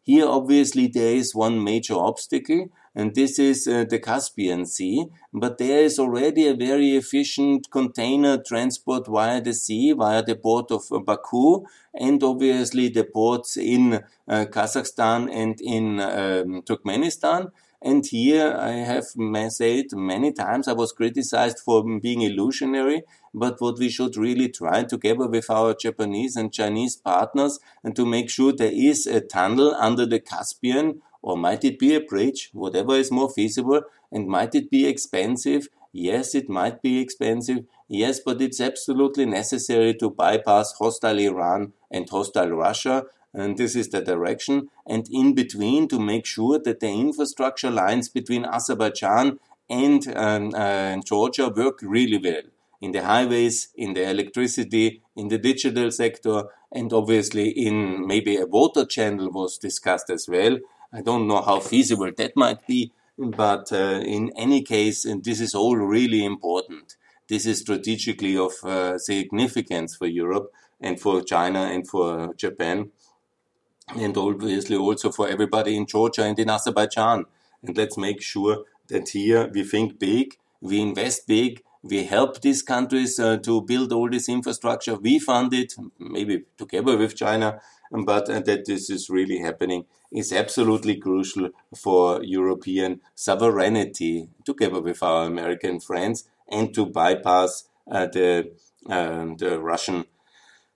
Here, 0.03 0.27
obviously, 0.27 0.87
there 0.87 1.15
is 1.15 1.35
one 1.35 1.63
major 1.63 1.95
obstacle, 1.95 2.71
and 2.95 3.15
this 3.15 3.39
is 3.39 3.69
uh, 3.69 3.85
the 3.85 3.99
Caspian 3.99 4.65
Sea. 4.65 5.07
But 5.35 5.59
there 5.59 5.83
is 5.83 5.99
already 5.99 6.49
a 6.49 6.55
very 6.55 6.97
efficient 6.97 7.71
container 7.71 8.39
transport 8.39 9.07
via 9.07 9.43
the 9.43 9.53
sea, 9.53 9.93
via 9.93 10.23
the 10.23 10.35
port 10.35 10.71
of 10.71 10.85
Baku, 11.05 11.67
and 11.93 12.23
obviously 12.23 12.89
the 12.89 13.05
ports 13.05 13.59
in 13.59 14.03
uh, 14.27 14.47
Kazakhstan 14.51 15.29
and 15.31 15.61
in 15.61 16.01
um, 16.01 16.63
Turkmenistan. 16.63 17.51
And 17.81 18.05
here 18.05 18.57
I 18.59 18.71
have 18.71 19.05
said 19.51 19.87
many 19.93 20.33
times 20.33 20.67
I 20.67 20.73
was 20.73 20.93
criticized 20.93 21.61
for 21.61 21.85
being 22.01 22.23
illusionary, 22.23 23.05
but 23.33 23.61
what 23.61 23.79
we 23.79 23.89
should 23.89 24.17
really 24.17 24.49
try 24.49 24.83
together 24.83 25.29
with 25.29 25.49
our 25.49 25.75
Japanese 25.75 26.35
and 26.35 26.53
Chinese 26.53 26.97
partners 26.97 27.61
and 27.85 27.95
to 27.95 28.05
make 28.05 28.31
sure 28.31 28.53
there 28.53 28.73
is 28.73 29.07
a 29.07 29.21
tunnel 29.21 29.77
under 29.79 30.07
the 30.07 30.19
Caspian 30.19 31.03
or 31.23 31.37
might 31.37 31.65
it 31.65 31.79
be 31.79 31.95
a 31.95 32.01
bridge, 32.01 32.51
whatever 32.53 32.95
is 32.95 33.11
more 33.11 33.31
feasible, 33.31 33.83
and 34.11 34.27
might 34.27 34.55
it 34.55 34.71
be 34.71 34.87
expensive? 34.87 35.69
Yes, 35.93 36.35
it 36.35 36.49
might 36.49 36.81
be 36.83 37.01
expensive. 37.01 37.65
Yes, 37.89 38.21
but 38.21 38.41
it's 38.41 38.61
absolutely 38.61 39.27
necessary 39.27 39.95
to 39.95 40.11
bypass 40.11 40.75
hostile 40.79 41.19
Iran 41.19 41.73
and 41.91 42.09
hostile 42.09 42.51
Russia 42.51 43.05
and 43.39 43.57
this 43.57 43.77
is 43.77 43.89
the 43.89 44.01
direction. 44.01 44.69
And 44.87 45.07
in 45.11 45.35
between, 45.35 45.89
to 45.89 45.99
make 45.99 46.27
sure 46.27 46.59
that 46.59 46.81
the 46.81 46.89
infrastructure 46.89 47.71
lines 47.71 48.09
between 48.09 48.45
Azerbaijan 48.45 49.39
and 49.69 50.17
um, 50.17 50.53
uh, 50.55 50.97
Georgia 51.05 51.49
work 51.49 51.81
really 51.83 52.19
well 52.19 52.43
in 52.81 52.93
the 52.93 53.03
highways, 53.03 53.69
in 53.75 53.95
the 53.95 54.09
electricity, 54.09 55.03
in 55.17 55.29
the 55.29 55.39
digital 55.39 55.91
sector, 55.91 56.45
and 56.73 56.93
obviously 56.93 57.49
in 57.51 58.07
maybe 58.07 58.37
a 58.37 58.47
water 58.47 58.85
channel 58.85 59.31
was 59.31 59.59
discussed 59.59 60.11
as 60.11 60.27
well. 60.29 60.59
I 60.93 61.03
don't 61.03 61.27
know 61.27 61.43
how 61.43 61.61
feasible 61.61 62.11
that 62.17 62.37
might 62.37 62.67
be, 62.67 62.93
but 63.19 63.73
uh, 63.73 64.01
in 64.05 64.33
any 64.37 64.63
case, 64.63 65.07
this 65.23 65.41
is 65.41 65.55
all 65.55 65.77
really 65.77 66.25
important. 66.25 66.97
This 67.29 67.47
is 67.47 67.61
strategically 67.61 68.39
of 68.39 68.53
uh, 68.65 68.99
significance 68.99 69.97
for 69.97 70.07
Europe 70.07 70.51
and 70.81 71.01
for 71.01 71.21
China 71.23 71.63
and 71.65 71.87
for 71.87 72.33
Japan 72.35 72.91
and 73.97 74.17
obviously 74.17 74.77
also 74.77 75.11
for 75.11 75.29
everybody 75.29 75.77
in 75.77 75.87
Georgia 75.87 76.25
and 76.25 76.39
in 76.39 76.51
Azerbaijan. 76.51 77.25
And 77.63 77.77
let's 77.77 77.97
make 77.97 78.23
sure 78.23 78.65
that 78.89 79.09
here 79.09 79.51
we 79.53 79.65
think 79.65 79.99
big, 79.99 80.37
we 80.61 80.81
invest 80.81 81.27
big, 81.27 81.63
we 81.83 82.05
help 82.05 82.41
these 82.41 82.63
countries 82.63 83.19
uh, 83.19 83.37
to 83.39 83.63
build 83.63 83.93
all 83.93 84.11
this 84.11 84.29
infrastructure. 84.29 84.97
We 84.97 85.19
fund 85.19 85.55
it, 85.55 85.75
maybe 85.99 86.45
together 86.57 86.97
with 86.97 87.17
China, 87.17 87.61
but 87.91 88.29
uh, 88.29 88.41
that 88.41 88.67
this 88.67 88.91
is 88.91 89.09
really 89.09 89.39
happening 89.39 89.85
is 90.11 90.33
absolutely 90.33 90.97
crucial 90.97 91.51
for 91.77 92.23
European 92.25 93.01
sovereignty, 93.15 94.29
together 94.45 94.81
with 94.81 95.03
our 95.03 95.27
American 95.27 95.81
friends, 95.81 96.29
and 96.51 96.75
to 96.75 96.87
bypass 96.87 97.69
uh, 97.91 98.07
the, 98.07 98.51
um, 98.89 99.37
the 99.37 99.59
Russian 99.61 100.05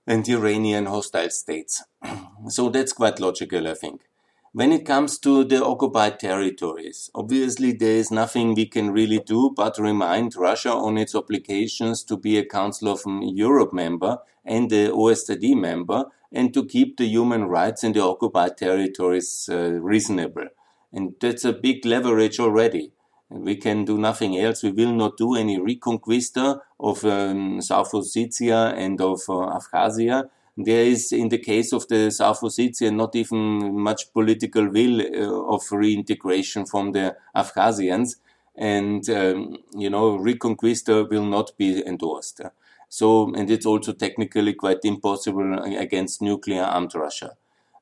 and 0.05 0.27
Iranian 0.27 0.85
hostile 0.85 1.29
states. 1.29 1.83
so 2.47 2.69
that's 2.69 2.93
quite 2.93 3.19
logical, 3.19 3.67
I 3.67 3.73
think. 3.73 4.01
When 4.55 4.71
it 4.71 4.85
comes 4.85 5.17
to 5.19 5.43
the 5.43 5.65
occupied 5.65 6.19
territories, 6.19 7.09
obviously 7.15 7.71
there 7.73 7.95
is 7.95 8.11
nothing 8.11 8.53
we 8.53 8.67
can 8.67 8.91
really 8.91 9.19
do 9.19 9.51
but 9.55 9.79
remind 9.79 10.35
Russia 10.35 10.71
on 10.71 10.95
its 10.99 11.15
obligations 11.15 12.03
to 12.03 12.17
be 12.17 12.37
a 12.37 12.45
Council 12.45 12.89
of 12.89 13.01
Europe 13.05 13.73
member 13.73 14.19
and 14.45 14.69
the 14.69 14.91
OSCE 14.91 15.55
member 15.55 16.05
and 16.31 16.53
to 16.53 16.65
keep 16.65 16.97
the 16.97 17.05
human 17.05 17.45
rights 17.45 17.83
in 17.83 17.93
the 17.93 18.01
occupied 18.01 18.57
territories 18.57 19.49
uh, 19.51 19.71
reasonable. 19.71 20.47
And 20.91 21.15
that's 21.19 21.45
a 21.45 21.53
big 21.53 21.83
leverage 21.83 22.39
already. 22.39 22.91
We 23.33 23.55
can 23.55 23.83
do 23.83 23.97
nothing 23.97 24.37
else. 24.37 24.61
We 24.61 24.71
will 24.71 24.93
not 24.93 25.17
do 25.17 25.35
any 25.35 25.57
reconquista 25.59 26.59
of 26.79 27.03
um, 27.03 27.61
South 27.61 27.91
Ossetia 27.91 28.73
and 28.77 29.01
of 29.01 29.21
uh, 29.27 29.57
Abkhazia. 29.57 30.29
There 30.55 30.85
is, 30.85 31.11
in 31.11 31.29
the 31.29 31.39
case 31.39 31.73
of 31.73 31.87
the 31.87 32.11
South 32.11 32.41
Ossetia, 32.41 32.93
not 32.93 33.15
even 33.15 33.81
much 33.81 34.13
political 34.13 34.69
will 34.69 35.01
uh, 35.01 35.55
of 35.55 35.63
reintegration 35.71 36.67
from 36.67 36.91
the 36.91 37.15
Abkhazians. 37.35 38.17
And, 38.55 39.09
um, 39.09 39.57
you 39.75 39.89
know, 39.89 40.15
reconquista 40.19 41.09
will 41.09 41.25
not 41.25 41.57
be 41.57 41.83
endorsed. 41.83 42.41
So, 42.87 43.33
and 43.33 43.49
it's 43.49 43.65
also 43.65 43.93
technically 43.93 44.53
quite 44.53 44.81
impossible 44.83 45.63
against 45.63 46.21
nuclear 46.21 46.61
armed 46.61 46.93
Russia. 46.93 47.31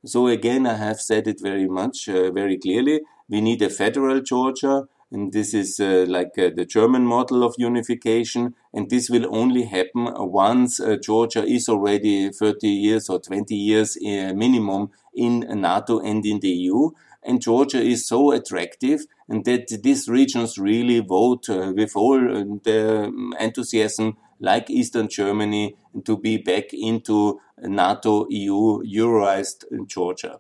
So 0.06 0.28
again, 0.28 0.66
I 0.66 0.76
have 0.76 1.02
said 1.02 1.28
it 1.28 1.42
very 1.42 1.68
much, 1.68 2.08
uh, 2.08 2.32
very 2.32 2.58
clearly. 2.58 3.02
We 3.28 3.42
need 3.42 3.62
a 3.62 3.70
federal 3.70 4.22
Georgia 4.22 4.88
And 5.12 5.34
this 5.34 5.54
is 5.54 5.80
uh, 5.80 6.06
like 6.08 6.38
uh, 6.38 6.52
the 6.56 6.66
German 6.66 7.06
model 7.06 7.44
of 7.44 7.56
unification. 7.58 8.56
And 8.74 8.90
this 8.90 9.10
will 9.10 9.36
only 9.36 9.66
happen 9.66 10.08
once 10.16 10.80
uh, 10.80 10.96
Georgia 10.96 11.44
is 11.44 11.68
already 11.68 12.30
30 12.30 12.68
years 12.68 13.10
or 13.10 13.20
20 13.20 13.54
years 13.54 13.98
minimum 14.02 14.92
in 15.14 15.40
NATO 15.40 16.00
and 16.00 16.26
in 16.26 16.40
the 16.40 16.50
EU. 16.50 16.92
And 17.24 17.42
Georgia 17.42 17.82
is 17.82 18.08
so 18.08 18.32
attractive 18.32 19.02
and 19.28 19.46
that 19.46 19.82
these 19.84 20.08
regions 20.08 20.58
really 20.58 21.00
vote 21.00 21.50
uh, 21.50 21.74
with 21.76 21.96
all 21.96 22.20
the 22.20 23.34
enthusiasm 23.40 24.18
like 24.40 24.70
Eastern 24.70 25.08
Germany 25.08 25.76
to 26.06 26.18
be 26.18 26.38
back 26.38 26.74
into 26.74 27.40
NATO, 27.58 28.28
EU, 28.30 28.82
Euroized 28.84 29.66
Georgia. 29.88 30.40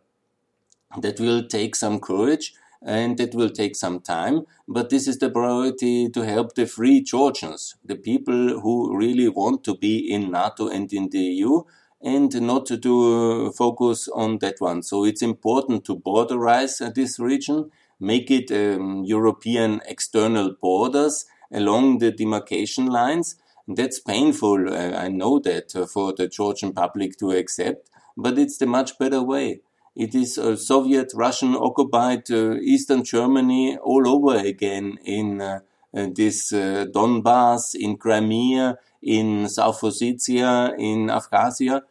That 0.98 1.20
will 1.20 1.48
take 1.48 1.76
some 1.76 2.00
courage 2.00 2.54
and 2.82 3.18
that 3.18 3.36
will 3.36 3.50
take 3.50 3.76
some 3.76 4.00
time. 4.00 4.46
But 4.68 4.90
this 4.90 5.08
is 5.08 5.20
the 5.20 5.30
priority 5.30 6.10
to 6.10 6.22
help 6.22 6.56
the 6.56 6.66
free 6.66 7.02
Georgians, 7.02 7.76
the 7.86 7.96
people 7.96 8.60
who 8.62 8.96
really 8.98 9.30
want 9.30 9.64
to 9.66 9.76
be 9.76 10.12
in 10.12 10.32
NATO 10.32 10.68
and 10.68 10.92
in 10.92 11.10
the 11.10 11.20
EU, 11.20 11.64
and 12.02 12.42
not 12.42 12.66
to 12.66 13.52
focus 13.52 14.08
on 14.08 14.40
that 14.40 14.56
one. 14.60 14.82
So 14.82 15.06
it's 15.06 15.22
important 15.22 15.86
to 15.86 15.96
borderize 15.96 16.94
this 16.96 17.20
region, 17.20 17.72
make 18.00 18.32
it 18.32 18.52
um, 18.52 19.04
European 19.04 19.82
external 19.86 20.56
borders 20.60 21.26
along 21.52 22.00
the 22.00 22.12
demarcation 22.12 22.88
lines. 22.88 23.36
That's 23.68 24.00
painful, 24.00 24.74
uh, 24.74 24.98
I 24.98 25.10
know 25.10 25.40
that, 25.40 25.76
uh, 25.76 25.86
for 25.86 26.14
the 26.14 26.28
Georgian 26.28 26.74
public 26.74 27.18
to 27.18 27.32
accept, 27.32 27.90
but 28.18 28.40
it's 28.40 28.58
the 28.58 28.66
much 28.66 28.98
better 28.98 29.22
way. 29.22 29.62
It 29.96 30.16
is 30.16 30.38
a 30.38 30.56
Soviet 30.56 31.12
Russian 31.14 31.54
occupied 31.54 32.32
uh, 32.32 32.54
Eastern 32.62 33.04
Germany 33.04 33.78
all 33.78 34.08
over 34.08 34.38
again 34.38 34.98
in 35.04 35.42
uh, 35.42 35.60
uh, 35.94 36.08
this 36.16 36.54
uh, 36.54 36.86
Donbass, 36.90 37.76
in 37.76 37.98
Crimea, 37.98 38.78
in 39.02 39.50
South 39.50 39.82
Ossetia, 39.82 40.74
in 40.80 41.08
Abkhazia. 41.08 41.82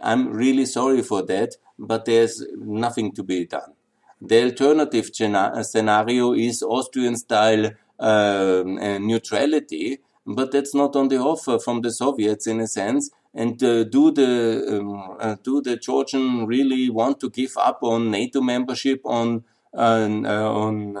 I'm 0.00 0.32
really 0.32 0.66
sorry 0.66 1.02
for 1.02 1.22
that, 1.26 1.54
but 1.78 2.04
there's 2.04 2.44
nothing 2.56 3.12
to 3.12 3.22
be 3.22 3.46
done. 3.46 3.74
The 4.20 4.44
alternative 4.44 5.10
scenario 5.14 6.32
is 6.32 6.62
Austrian 6.62 7.16
style 7.16 7.70
uh, 8.00 8.62
neutrality, 8.64 10.00
but 10.26 10.50
that's 10.50 10.74
not 10.74 10.96
on 10.96 11.08
the 11.08 11.18
offer 11.18 11.58
from 11.60 11.82
the 11.82 11.92
Soviets 11.92 12.46
in 12.48 12.60
a 12.60 12.66
sense. 12.66 13.10
And 13.32 13.62
uh, 13.62 13.84
do 13.84 14.10
the 14.10 14.80
um, 14.80 15.16
uh, 15.20 15.36
do 15.42 15.62
the 15.62 15.76
Georgian 15.76 16.46
really 16.46 16.90
want 16.90 17.20
to 17.20 17.30
give 17.30 17.52
up 17.56 17.78
on 17.82 18.10
NATO 18.10 18.40
membership 18.40 19.02
on 19.04 19.44
uh, 19.72 20.08
on 20.26 21.00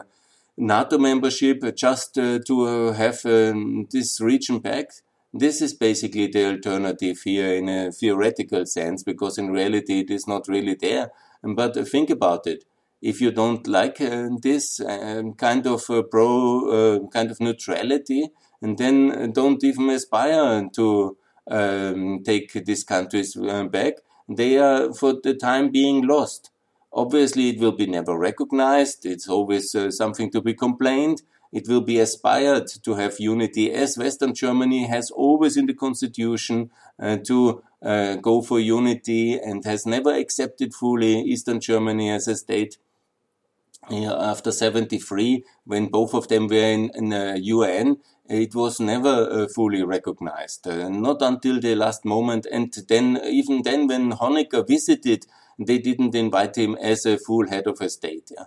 NATO 0.56 0.98
membership 0.98 1.74
just 1.74 2.18
uh, 2.18 2.38
to 2.46 2.66
uh, 2.66 2.92
have 2.92 3.24
um, 3.26 3.88
this 3.90 4.20
region 4.20 4.60
back? 4.60 4.90
This 5.32 5.60
is 5.60 5.74
basically 5.74 6.28
the 6.28 6.46
alternative 6.46 7.18
here 7.24 7.54
in 7.54 7.68
a 7.68 7.92
theoretical 7.92 8.66
sense, 8.66 9.02
because 9.02 9.38
in 9.38 9.50
reality 9.50 10.00
it 10.00 10.10
is 10.10 10.26
not 10.26 10.48
really 10.48 10.74
there. 10.74 11.10
But 11.42 11.88
think 11.88 12.10
about 12.10 12.46
it 12.46 12.64
if 13.00 13.20
you 13.20 13.30
don't 13.30 13.66
like 13.66 14.00
uh, 14.00 14.28
this 14.42 14.80
um, 14.80 15.34
kind 15.34 15.66
of 15.66 15.88
uh, 15.88 16.02
pro 16.02 16.70
uh, 16.70 17.08
kind 17.08 17.30
of 17.30 17.40
neutrality, 17.40 18.30
and 18.60 18.76
then 18.76 19.32
don't 19.32 19.64
even 19.64 19.88
aspire 19.90 20.68
to 20.74 21.16
um, 21.50 22.22
take 22.24 22.52
these 22.64 22.84
countries 22.84 23.36
uh, 23.36 23.64
back, 23.64 23.94
they 24.28 24.58
are 24.58 24.92
for 24.94 25.14
the 25.22 25.34
time 25.34 25.70
being 25.70 26.06
lost. 26.06 26.50
Obviously, 26.92 27.50
it 27.50 27.60
will 27.60 27.72
be 27.72 27.86
never 27.86 28.16
recognized. 28.18 29.06
It's 29.06 29.28
always 29.28 29.74
uh, 29.74 29.90
something 29.90 30.30
to 30.32 30.40
be 30.40 30.54
complained. 30.54 31.22
It 31.52 31.68
will 31.68 31.80
be 31.80 31.98
aspired 31.98 32.68
to 32.84 32.94
have 32.94 33.18
unity, 33.18 33.72
as 33.72 33.98
Western 33.98 34.34
Germany 34.34 34.86
has 34.86 35.10
always 35.10 35.56
in 35.56 35.66
the 35.66 35.74
constitution 35.74 36.70
uh, 37.00 37.16
to 37.26 37.62
uh, 37.82 38.16
go 38.16 38.40
for 38.42 38.60
unity 38.60 39.38
and 39.38 39.64
has 39.64 39.84
never 39.84 40.14
accepted 40.14 40.74
fully 40.74 41.20
Eastern 41.22 41.58
Germany 41.60 42.10
as 42.10 42.28
a 42.28 42.36
state. 42.36 42.78
After 43.88 44.52
73, 44.52 45.44
when 45.64 45.86
both 45.86 46.14
of 46.14 46.28
them 46.28 46.48
were 46.48 46.56
in, 46.56 46.90
in 46.94 47.08
the 47.10 47.38
UN, 47.42 47.96
it 48.28 48.54
was 48.54 48.78
never 48.78 49.28
uh, 49.28 49.46
fully 49.54 49.82
recognized, 49.82 50.66
uh, 50.68 50.88
not 50.88 51.20
until 51.20 51.60
the 51.60 51.74
last 51.74 52.04
moment. 52.04 52.46
And 52.50 52.72
then, 52.88 53.18
even 53.24 53.62
then, 53.62 53.88
when 53.88 54.12
Honecker 54.12 54.66
visited, 54.66 55.26
they 55.58 55.78
didn't 55.78 56.14
invite 56.14 56.56
him 56.56 56.76
as 56.80 57.04
a 57.04 57.18
full 57.18 57.48
head 57.48 57.66
of 57.66 57.80
a 57.80 57.88
state. 57.88 58.30
Yeah? 58.30 58.44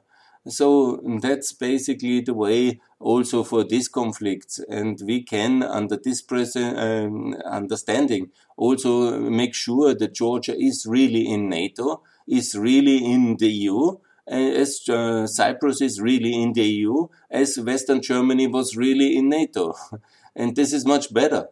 So 0.48 1.02
that's 1.22 1.54
basically 1.54 2.22
the 2.22 2.34
way 2.34 2.82
also 3.00 3.44
for 3.44 3.64
these 3.64 3.88
conflicts. 3.88 4.60
And 4.70 5.00
we 5.06 5.24
can, 5.24 5.64
under 5.64 5.98
this 5.98 6.22
present 6.22 6.78
um, 6.78 7.36
understanding, 7.46 8.32
also 8.58 9.20
make 9.20 9.54
sure 9.54 9.94
that 9.96 10.14
Georgia 10.14 10.56
is 10.58 10.86
really 10.88 11.28
in 11.28 11.50
NATO, 11.50 12.04
is 12.28 12.56
really 12.56 12.98
in 12.98 13.38
the 13.38 13.50
EU, 13.50 13.98
as 14.28 14.88
uh, 14.90 15.28
Cyprus 15.28 15.82
is 15.82 16.00
really 16.00 16.42
in 16.42 16.54
the 16.54 16.64
EU, 16.64 17.08
as 17.30 17.60
Western 17.60 18.02
Germany 18.02 18.48
was 18.48 18.78
really 18.78 19.18
in 19.18 19.30
NATO. 19.30 19.74
and 20.36 20.56
this 20.56 20.74
is 20.74 20.86
much 20.86 21.14
better. 21.14 21.48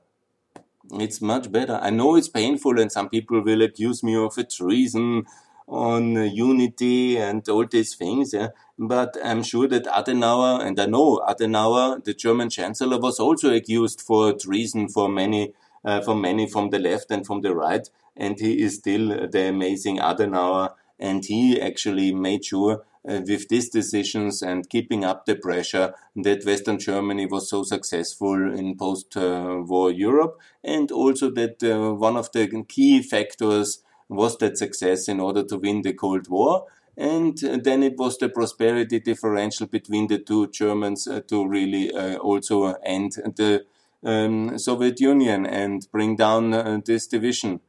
It's 0.94 1.22
much 1.22 1.52
better. 1.52 1.80
I 1.82 1.90
know 1.90 2.16
it's 2.16 2.28
painful, 2.28 2.80
and 2.80 2.92
some 2.92 3.10
people 3.10 3.42
will 3.42 3.62
accuse 3.62 4.04
me 4.04 4.16
of 4.16 4.38
a 4.38 4.44
treason 4.44 5.26
on 5.68 6.18
uh, 6.18 6.24
unity 6.24 7.18
and 7.18 7.48
all 7.48 7.66
these 7.66 7.96
things. 7.96 8.34
Yeah? 8.34 8.50
But 8.78 9.16
I'm 9.24 9.42
sure 9.42 9.68
that 9.70 9.86
Adenauer, 9.86 10.66
and 10.66 10.80
I 10.80 10.86
know 10.86 11.22
Adenauer, 11.28 12.04
the 12.04 12.14
German 12.14 12.50
chancellor, 12.50 13.00
was 13.00 13.20
also 13.20 13.54
accused 13.54 14.02
for 14.02 14.34
treason 14.34 14.90
for 14.90 15.08
many, 15.08 15.54
uh, 15.86 16.02
for 16.02 16.16
many 16.16 16.48
from 16.48 16.72
the 16.72 16.80
left 16.80 17.10
and 17.10 17.26
from 17.26 17.42
the 17.42 17.56
right. 17.56 17.90
And 18.18 18.38
he 18.38 18.62
is 18.62 18.76
still 18.76 19.30
the 19.30 19.48
amazing 19.48 20.00
Adenauer 20.00 20.74
and 21.02 21.26
he 21.26 21.60
actually 21.60 22.14
made 22.14 22.46
sure 22.46 22.84
uh, 23.10 23.22
with 23.28 23.50
these 23.50 23.70
decisions 23.70 24.44
and 24.44 24.70
keeping 24.70 25.04
up 25.04 25.26
the 25.26 25.36
pressure 25.36 25.94
that 26.16 26.46
Western 26.46 26.78
Germany 26.78 27.26
was 27.26 27.50
so 27.50 27.64
successful 27.64 28.54
in 28.54 28.78
post-war 28.78 29.92
Europe, 29.92 30.40
and 30.64 30.92
also 30.92 31.32
that 31.32 31.64
uh, 31.64 31.94
one 31.96 32.16
of 32.16 32.32
the 32.32 32.64
key 32.68 33.02
factors 33.02 33.84
was 34.08 34.38
that 34.38 34.58
success 34.58 35.08
in 35.08 35.20
order 35.20 35.44
to 35.44 35.58
win 35.58 35.82
the 35.82 35.94
Cold 35.94 36.30
War. 36.30 36.66
And 36.98 37.38
then 37.38 37.84
it 37.84 37.98
was 37.98 38.18
the 38.18 38.30
prosperity 38.30 39.00
differential 39.00 39.66
between 39.66 40.08
the 40.08 40.20
two 40.20 40.48
Germans 40.48 41.08
uh, 41.08 41.22
to 41.28 41.48
really 41.48 41.92
uh, 41.92 42.18
also 42.18 42.74
end 42.84 43.14
the 43.38 43.66
um, 44.04 44.60
Soviet 44.60 45.00
Union 45.00 45.46
and 45.46 45.88
bring 45.92 46.18
down 46.18 46.54
uh, 46.54 46.80
this 46.86 47.08
division. 47.08 47.62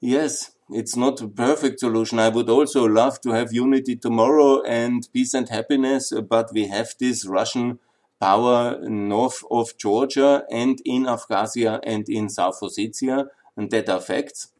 Yes, 0.00 0.53
it's 0.70 0.96
not 0.96 1.20
a 1.20 1.28
perfect 1.28 1.80
solution. 1.80 2.18
I 2.18 2.30
would 2.30 2.48
also 2.48 2.84
love 2.84 3.20
to 3.22 3.30
have 3.30 3.52
unity 3.52 3.96
tomorrow 3.96 4.62
and 4.62 5.06
peace 5.12 5.34
and 5.34 5.48
happiness, 5.48 6.12
but 6.28 6.52
we 6.52 6.68
have 6.68 6.94
this 6.98 7.26
Russian 7.26 7.78
power 8.20 8.78
north 8.88 9.42
of 9.50 9.76
Georgia 9.76 10.44
and 10.50 10.80
in 10.84 11.04
Abkhazia 11.04 11.80
and 11.82 12.08
in 12.08 12.28
South 12.28 12.58
Ossetia, 12.62 13.26
and 13.56 13.70
that 13.70 13.88
are 13.88 14.00
facts. 14.00 14.52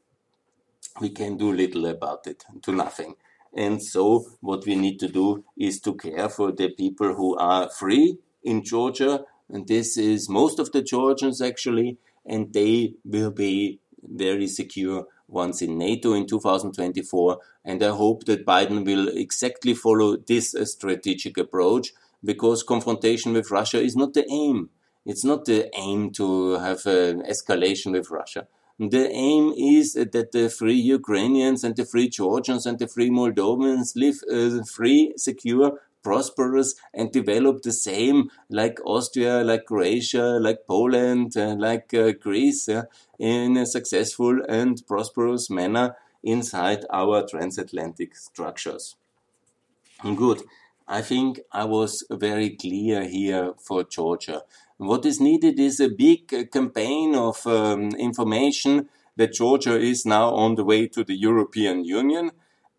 We 1.01 1.11
can 1.11 1.37
do 1.37 1.51
little 1.51 1.87
about 1.87 2.27
it, 2.27 2.45
to 2.63 2.73
nothing. 2.73 3.15
And 3.57 3.83
so 3.83 4.27
what 4.41 4.67
we 4.67 4.75
need 4.75 4.99
to 5.01 5.09
do 5.09 5.45
is 5.57 5.81
to 5.81 5.95
care 5.95 6.29
for 6.29 6.53
the 6.53 6.69
people 6.71 7.15
who 7.15 7.37
are 7.39 7.71
free 7.71 8.19
in 8.43 8.63
Georgia. 8.63 9.25
And 9.49 9.67
this 9.67 9.97
is 9.97 10.29
most 10.29 10.59
of 10.59 10.73
the 10.73 10.83
Georgians 10.83 11.41
actually, 11.41 11.97
and 12.27 12.53
they 12.53 12.95
will 13.05 13.31
be 13.31 13.81
very 14.03 14.47
secure 14.47 15.07
once 15.35 15.61
in 15.61 15.77
NATO 15.77 16.15
in 16.15 16.27
2024. 16.27 17.39
And 17.65 17.83
I 17.83 17.91
hope 17.91 18.25
that 18.25 18.47
Biden 18.47 18.87
will 18.87 19.09
exactly 19.09 19.75
follow 19.75 20.17
this 20.17 20.55
uh, 20.55 20.65
strategic 20.65 21.37
approach 21.37 21.93
because 22.25 22.63
confrontation 22.63 23.35
with 23.35 23.51
Russia 23.51 23.81
is 23.83 23.97
not 23.97 24.15
the 24.15 24.27
aim. 24.31 24.71
It's 25.05 25.25
not 25.25 25.45
the 25.45 25.69
aim 25.77 26.13
to 26.13 26.53
have 26.53 26.87
an 26.87 27.23
escalation 27.23 27.93
with 27.93 28.11
Russia. 28.11 28.47
The 28.79 29.09
aim 29.11 29.53
is 29.57 29.93
that 29.93 30.33
the 30.33 30.49
free 30.49 30.81
Ukrainians 30.99 31.63
and 31.63 31.77
the 31.77 31.85
free 31.85 32.09
Georgians 32.09 32.67
and 32.67 32.79
the 32.79 32.89
free 32.89 33.11
Moldovans 33.11 33.95
live 33.95 34.19
uh, 34.33 34.65
free, 34.65 35.13
secure, 35.17 35.81
prosperous 36.05 36.77
and 36.93 37.11
develop 37.11 37.63
the 37.63 37.73
same 37.73 38.31
like 38.49 38.79
Austria, 38.85 39.43
like 39.43 39.65
Croatia, 39.65 40.39
like 40.41 40.67
Poland, 40.69 41.37
uh, 41.37 41.57
like 41.59 41.93
uh, 41.95 42.13
Greece 42.13 42.69
uh, 42.69 42.85
in 43.19 43.57
a 43.57 43.67
successful 43.67 44.41
and 44.49 44.87
prosperous 44.87 45.51
manner 45.51 45.97
inside 46.23 46.85
our 46.91 47.27
transatlantic 47.27 48.15
structures. 48.15 48.97
Good. 50.03 50.43
I 50.87 51.01
think 51.01 51.41
I 51.51 51.65
was 51.65 52.05
very 52.11 52.51
clear 52.51 53.05
here 53.05 53.55
for 53.59 53.85
Georgia. 53.85 54.43
What 54.77 55.07
is 55.07 55.21
needed 55.21 55.59
is 55.59 55.81
a 55.81 55.89
big 55.89 56.51
campaign 56.53 57.15
of 57.15 57.47
um, 57.47 57.91
information 57.97 58.91
that 59.17 59.33
Georgia 59.33 59.79
is 59.79 60.05
now 60.05 60.31
on 60.35 60.57
the 60.57 60.65
way 60.65 60.87
to 60.89 61.05
the 61.05 61.15
European 61.15 61.85
Union 61.85 62.33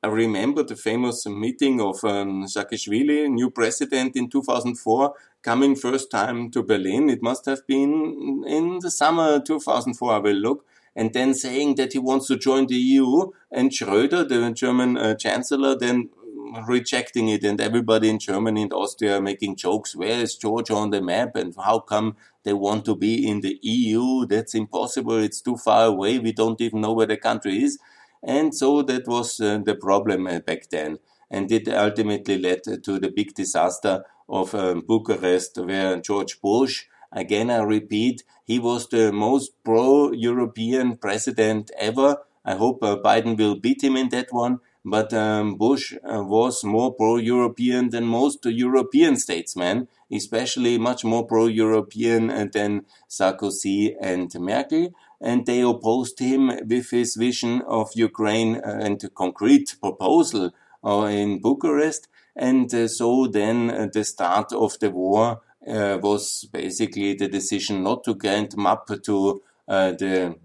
I 0.05 0.07
remember 0.07 0.61
the 0.61 0.75
famous 0.75 1.25
meeting 1.25 1.81
of 1.81 2.03
um, 2.03 2.43
Saakashvili, 2.45 3.27
new 3.27 3.49
president 3.49 4.15
in 4.15 4.29
2004, 4.29 5.15
coming 5.41 5.75
first 5.75 6.11
time 6.11 6.51
to 6.51 6.61
Berlin. 6.61 7.09
It 7.09 7.23
must 7.23 7.47
have 7.47 7.65
been 7.65 8.43
in 8.47 8.77
the 8.83 8.91
summer 8.91 9.39
2004, 9.39 10.13
I 10.13 10.17
will 10.19 10.35
look. 10.35 10.65
And 10.95 11.11
then 11.11 11.33
saying 11.33 11.73
that 11.77 11.93
he 11.93 11.97
wants 11.97 12.27
to 12.27 12.37
join 12.37 12.67
the 12.67 12.75
EU, 12.75 13.31
and 13.51 13.71
Schröder, 13.71 14.29
the 14.29 14.51
German 14.51 14.95
uh, 14.95 15.15
chancellor, 15.15 15.75
then 15.75 16.11
rejecting 16.67 17.29
it, 17.29 17.43
and 17.43 17.59
everybody 17.59 18.07
in 18.07 18.19
Germany 18.19 18.61
and 18.61 18.73
Austria 18.73 19.19
making 19.19 19.55
jokes. 19.55 19.95
Where 19.95 20.21
is 20.21 20.35
Georgia 20.35 20.75
on 20.75 20.91
the 20.91 21.01
map, 21.01 21.35
and 21.35 21.55
how 21.55 21.79
come 21.79 22.15
they 22.43 22.53
want 22.53 22.85
to 22.85 22.95
be 22.95 23.27
in 23.27 23.41
the 23.41 23.57
EU? 23.63 24.27
That's 24.27 24.53
impossible. 24.53 25.17
It's 25.17 25.41
too 25.41 25.57
far 25.57 25.87
away. 25.87 26.19
We 26.19 26.31
don't 26.31 26.61
even 26.61 26.81
know 26.81 26.93
where 26.93 27.07
the 27.07 27.17
country 27.17 27.63
is. 27.63 27.79
And 28.25 28.55
so 28.55 28.81
that 28.81 29.07
was 29.07 29.39
uh, 29.39 29.59
the 29.63 29.75
problem 29.75 30.25
uh, 30.25 30.39
back 30.39 30.69
then. 30.71 30.97
And 31.29 31.51
it 31.51 31.67
ultimately 31.67 32.39
led 32.39 32.63
to 32.63 32.99
the 32.99 33.11
big 33.15 33.35
disaster 33.35 34.03
of 34.27 34.55
um, 34.55 34.81
Bucharest, 34.81 35.57
where 35.57 36.01
George 36.01 36.41
Bush, 36.41 36.85
again 37.11 37.51
I 37.51 37.61
repeat, 37.61 38.23
he 38.43 38.57
was 38.59 38.87
the 38.89 39.11
most 39.11 39.51
pro-European 39.63 40.97
president 40.97 41.71
ever. 41.79 42.17
I 42.43 42.55
hope 42.55 42.83
uh, 42.83 42.97
Biden 42.97 43.37
will 43.37 43.55
beat 43.55 43.83
him 43.83 43.95
in 43.95 44.09
that 44.09 44.33
one. 44.33 44.59
But 44.87 45.13
um, 45.13 45.55
Bush 45.55 45.93
uh, 46.03 46.23
was 46.23 46.63
more 46.63 46.93
pro-European 46.93 47.89
than 47.89 48.05
most 48.05 48.45
European 48.45 49.17
statesmen, 49.17 49.87
especially 50.11 50.77
much 50.77 51.03
more 51.03 51.25
pro-European 51.25 52.29
uh, 52.29 52.45
than 52.53 52.85
Sarkozy 53.09 53.95
and 53.99 54.31
Merkel 54.39 54.93
and 55.21 55.45
they 55.45 55.61
opposed 55.61 56.19
him 56.19 56.47
with 56.67 56.89
his 56.91 57.15
vision 57.15 57.61
of 57.67 57.89
Ukraine 57.95 58.55
uh, 58.55 58.79
and 58.81 59.01
concrete 59.15 59.75
proposal 59.81 60.51
uh, 60.83 61.05
in 61.05 61.39
Bucharest. 61.39 62.07
And 62.35 62.73
uh, 62.73 62.87
so 62.87 63.27
then 63.27 63.89
the 63.93 64.03
start 64.03 64.51
of 64.53 64.77
the 64.79 64.91
war 64.91 65.41
was 65.67 66.47
basically 66.51 67.15
the 67.15 67.27
decision 67.27 67.81
not 67.81 68.03
to 68.03 68.13
grant 68.13 68.55
MAP 68.55 68.87
to 69.03 69.41
the 69.67 70.35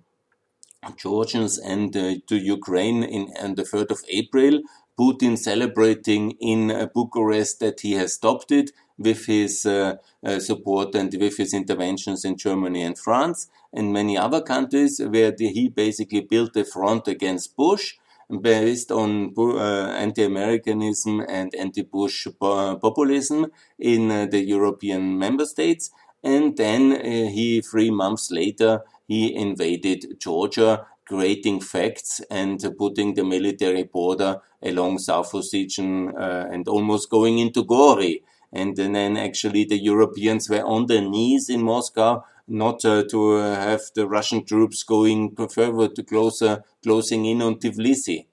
Georgians 0.96 1.58
and 1.58 1.94
uh, 1.96 2.14
to 2.26 2.36
Ukraine 2.36 3.02
in, 3.02 3.32
on 3.40 3.54
the 3.54 3.64
3rd 3.64 3.90
of 3.90 4.00
April. 4.08 4.62
Putin 4.98 5.38
celebrating 5.38 6.32
in 6.40 6.70
uh, 6.70 6.86
Bucharest 6.94 7.60
that 7.60 7.80
he 7.80 7.92
has 7.92 8.14
stopped 8.14 8.52
it 8.52 8.70
with 9.00 9.26
his 9.26 9.66
uh, 9.66 9.96
support 10.38 10.94
and 10.94 11.12
with 11.18 11.36
his 11.38 11.52
interventions 11.54 12.24
in 12.24 12.36
Germany 12.36 12.82
and 12.82 12.98
France 12.98 13.48
and 13.72 13.92
many 13.92 14.16
other 14.16 14.42
countries 14.42 15.00
where 15.00 15.32
the, 15.32 15.48
he 15.48 15.68
basically 15.68 16.20
built 16.20 16.56
a 16.56 16.64
front 16.64 17.08
against 17.08 17.56
Bush 17.56 17.94
based 18.40 18.92
on 18.92 19.34
uh, 19.36 19.88
anti-Americanism 20.06 21.20
and 21.28 21.54
anti-Bush 21.54 22.28
populism 22.38 23.46
in 23.78 24.10
uh, 24.10 24.26
the 24.26 24.40
European 24.40 25.18
member 25.18 25.44
states. 25.44 25.90
And 26.22 26.56
then 26.56 26.92
uh, 26.92 27.00
he, 27.02 27.60
three 27.60 27.90
months 27.90 28.30
later, 28.30 28.82
he 29.08 29.34
invaded 29.34 30.20
Georgia, 30.20 30.86
creating 31.06 31.60
facts 31.60 32.20
and 32.30 32.62
putting 32.78 33.14
the 33.14 33.24
military 33.24 33.82
border 33.82 34.40
along 34.62 34.98
South 34.98 35.32
Ossetian 35.32 36.14
uh, 36.14 36.46
and 36.52 36.68
almost 36.68 37.10
going 37.10 37.38
into 37.38 37.64
Gori. 37.64 38.22
And 38.52 38.76
then 38.76 39.16
actually 39.16 39.64
the 39.64 39.78
Europeans 39.78 40.50
were 40.50 40.64
on 40.64 40.86
their 40.86 41.02
knees 41.02 41.48
in 41.48 41.62
Moscow 41.62 42.24
not 42.50 42.84
uh, 42.84 43.04
to 43.04 43.36
uh, 43.36 43.54
have 43.54 43.82
the 43.94 44.06
Russian 44.06 44.44
troops 44.44 44.82
going 44.82 45.36
further 45.36 45.88
to 45.88 46.02
closer, 46.02 46.64
closing 46.82 47.24
in 47.24 47.40
on 47.40 47.56
Tbilisi. 47.56 48.26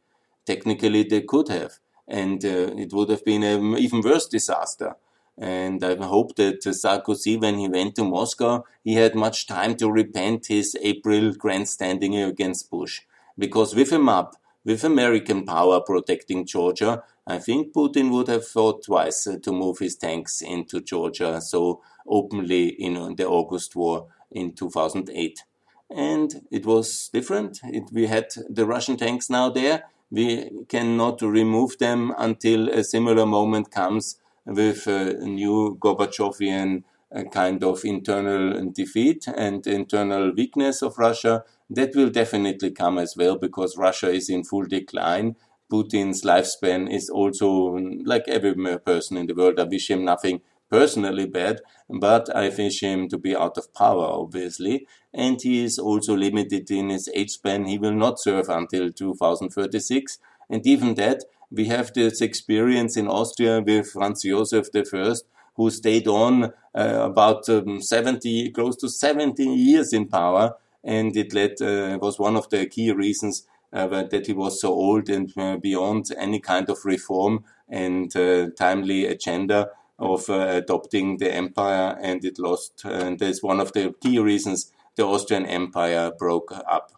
Technically, 0.45 1.03
they 1.03 1.21
could 1.21 1.49
have, 1.49 1.73
and 2.08 2.43
uh, 2.43 2.73
it 2.75 2.91
would 2.93 3.10
have 3.10 3.23
been 3.23 3.43
an 3.43 3.77
even 3.77 4.01
worse 4.01 4.27
disaster. 4.27 4.95
And 5.38 5.84
I 5.84 5.95
hope 6.03 6.36
that 6.38 6.62
Sarkozy, 6.62 7.39
when 7.39 7.60
he 7.60 7.69
went 7.69 7.95
to 7.95 8.03
Moscow, 8.03 8.65
he 8.84 8.95
had 8.95 9.13
much 9.13 9.45
time 9.45 9.75
to 9.75 9.91
repent 9.91 10.47
his 10.47 10.75
April 10.82 11.34
grandstanding 11.34 12.15
against 12.15 12.71
Bush. 12.71 13.01
Because 13.38 13.75
with 13.75 13.91
a 13.91 13.99
map, 13.99 14.34
with 14.65 14.84
American 14.84 15.45
power 15.45 15.80
protecting 15.80 16.47
Georgia, 16.47 17.03
I 17.28 17.40
think 17.40 17.74
Putin 17.74 18.10
would 18.12 18.30
have 18.30 18.48
thought 18.48 18.86
twice 18.86 19.26
to 19.26 19.52
move 19.52 19.80
his 19.80 19.98
tanks 19.98 20.42
into 20.42 20.80
Georgia 20.80 21.42
so 21.42 21.82
openly 22.08 22.68
in 22.70 23.16
the 23.18 23.28
August 23.28 23.76
war 23.76 24.08
in 24.32 24.54
2008. 24.54 25.44
And 25.90 26.48
it 26.50 26.66
was 26.66 27.10
different. 27.12 27.60
It, 27.66 27.90
we 27.92 28.08
had 28.08 28.28
the 28.50 28.66
Russian 28.66 28.96
tanks 28.96 29.30
now 29.30 29.50
there. 29.50 29.84
We 30.10 30.50
cannot 30.70 31.22
remove 31.22 31.78
them 31.80 32.13
until 32.18 32.70
a 32.70 32.84
similar 32.84 33.26
moment 33.26 33.72
comes 33.72 34.20
with 34.46 34.88
a 34.88 35.16
new 35.26 35.78
Gorbachevian 35.82 36.84
uh, 37.13 37.24
kind 37.24 37.63
of 37.63 37.84
internal 37.84 38.70
defeat 38.72 39.28
and 39.28 39.66
internal 39.68 40.34
weakness 40.34 40.82
of 40.82 40.98
Russia. 40.98 41.44
That 41.70 41.96
will 41.96 42.10
definitely 42.10 42.72
come 42.72 42.98
as 42.98 43.16
well 43.18 43.38
because 43.38 43.78
Russia 43.78 44.10
is 44.10 44.30
in 44.30 44.46
full 44.46 44.66
decline. 44.66 45.36
Putin's 45.71 46.23
lifespan 46.23 46.91
is 46.91 47.10
also 47.10 47.77
like 48.06 48.27
every 48.27 48.56
person 48.80 49.17
in 49.17 49.27
the 49.27 49.36
world. 49.36 49.60
I 49.60 49.63
wish 49.63 49.89
him 49.89 50.06
nothing 50.06 50.41
personally 50.69 51.25
bad, 51.25 51.62
but 51.89 52.34
I 52.36 52.49
wish 52.49 52.82
him 52.82 53.08
to 53.10 53.17
be 53.17 53.36
out 53.36 53.58
of 53.58 53.73
power, 53.73 54.06
obviously. 54.06 54.88
And 55.13 55.41
he 55.41 55.63
is 55.63 55.80
also 55.80 56.15
limited 56.15 56.69
in 56.71 56.89
his 56.89 57.10
age 57.13 57.32
span. 57.32 57.65
He 57.65 57.77
will 57.77 57.93
not 57.93 58.19
serve 58.19 58.49
until 58.49 58.91
2036. 58.91 60.19
And 60.49 60.65
even 60.65 60.95
that, 60.95 61.23
we 61.49 61.65
have 61.65 61.93
this 61.93 62.21
experience 62.21 62.97
in 62.97 63.08
Austria 63.08 63.62
with 63.62 63.91
Franz 63.91 64.23
Josef 64.23 64.67
I, 64.75 65.13
who 65.56 65.69
stayed 65.69 66.08
on 66.08 66.45
uh, 66.45 66.49
about 66.75 67.47
um, 67.49 67.82
70, 67.82 68.51
close 68.51 68.75
to 68.77 68.89
70 68.89 69.43
years 69.43 69.93
in 69.93 70.08
power. 70.08 70.56
And 70.84 71.15
it 71.17 71.34
led, 71.34 71.62
uh, 71.62 71.97
was 72.01 72.19
one 72.19 72.36
of 72.36 72.49
the 72.49 72.65
key 72.67 72.91
reasons 72.91 73.47
that 73.71 74.27
he 74.27 74.34
was 74.34 74.62
so 74.62 74.69
old 74.69 75.10
and 75.10 75.32
uh, 75.38 75.58
beyond 75.58 76.06
any 76.17 76.39
kind 76.39 76.69
of 76.69 76.86
reform 76.86 77.43
and 77.69 78.15
uh, 78.15 78.49
timely 78.58 79.06
agenda 79.06 79.69
of 79.99 80.30
uh, 80.30 80.62
adopting 80.63 81.17
the 81.17 81.34
empire, 81.34 81.97
and 82.01 82.23
it 82.23 82.39
lost. 82.39 82.84
And 82.86 83.19
that's 83.19 83.41
one 83.41 83.60
of 83.60 83.73
the 83.73 83.93
key 84.01 84.19
reasons 84.19 84.71
the 84.95 85.03
Austrian 85.03 85.45
Empire 85.45 86.12
broke 86.17 86.51
up. 86.51 86.97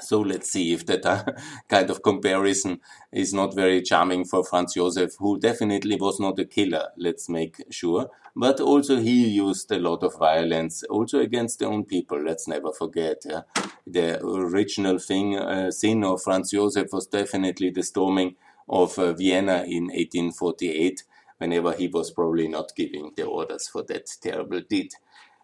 So 0.00 0.20
let's 0.20 0.50
see 0.50 0.72
if 0.72 0.86
that 0.86 1.04
uh, 1.06 1.24
kind 1.68 1.90
of 1.90 2.02
comparison 2.02 2.80
is 3.12 3.32
not 3.32 3.54
very 3.54 3.82
charming 3.82 4.24
for 4.24 4.44
Franz 4.44 4.74
Josef, 4.74 5.12
who 5.18 5.38
definitely 5.38 5.96
was 5.96 6.18
not 6.20 6.38
a 6.38 6.44
killer, 6.44 6.88
let's 6.96 7.28
make 7.28 7.56
sure. 7.70 8.08
But 8.34 8.60
also 8.60 9.00
he 9.00 9.28
used 9.28 9.70
a 9.72 9.78
lot 9.78 10.02
of 10.02 10.18
violence, 10.18 10.82
also 10.84 11.18
against 11.20 11.58
their 11.58 11.68
own 11.68 11.84
people, 11.84 12.22
let's 12.22 12.46
never 12.46 12.72
forget. 12.72 13.22
Yeah? 13.24 13.42
The 13.86 14.24
original 14.24 14.98
thing, 14.98 15.36
uh, 15.36 15.70
sin 15.70 16.04
of 16.04 16.22
Franz 16.22 16.52
Josef 16.52 16.92
was 16.92 17.06
definitely 17.06 17.70
the 17.70 17.82
storming 17.82 18.36
of 18.68 18.98
uh, 18.98 19.12
Vienna 19.12 19.64
in 19.66 19.84
1848, 19.88 21.02
whenever 21.38 21.72
he 21.72 21.88
was 21.88 22.10
probably 22.10 22.46
not 22.46 22.72
giving 22.76 23.12
the 23.16 23.24
orders 23.24 23.68
for 23.68 23.82
that 23.84 24.06
terrible 24.22 24.60
deed. 24.60 24.92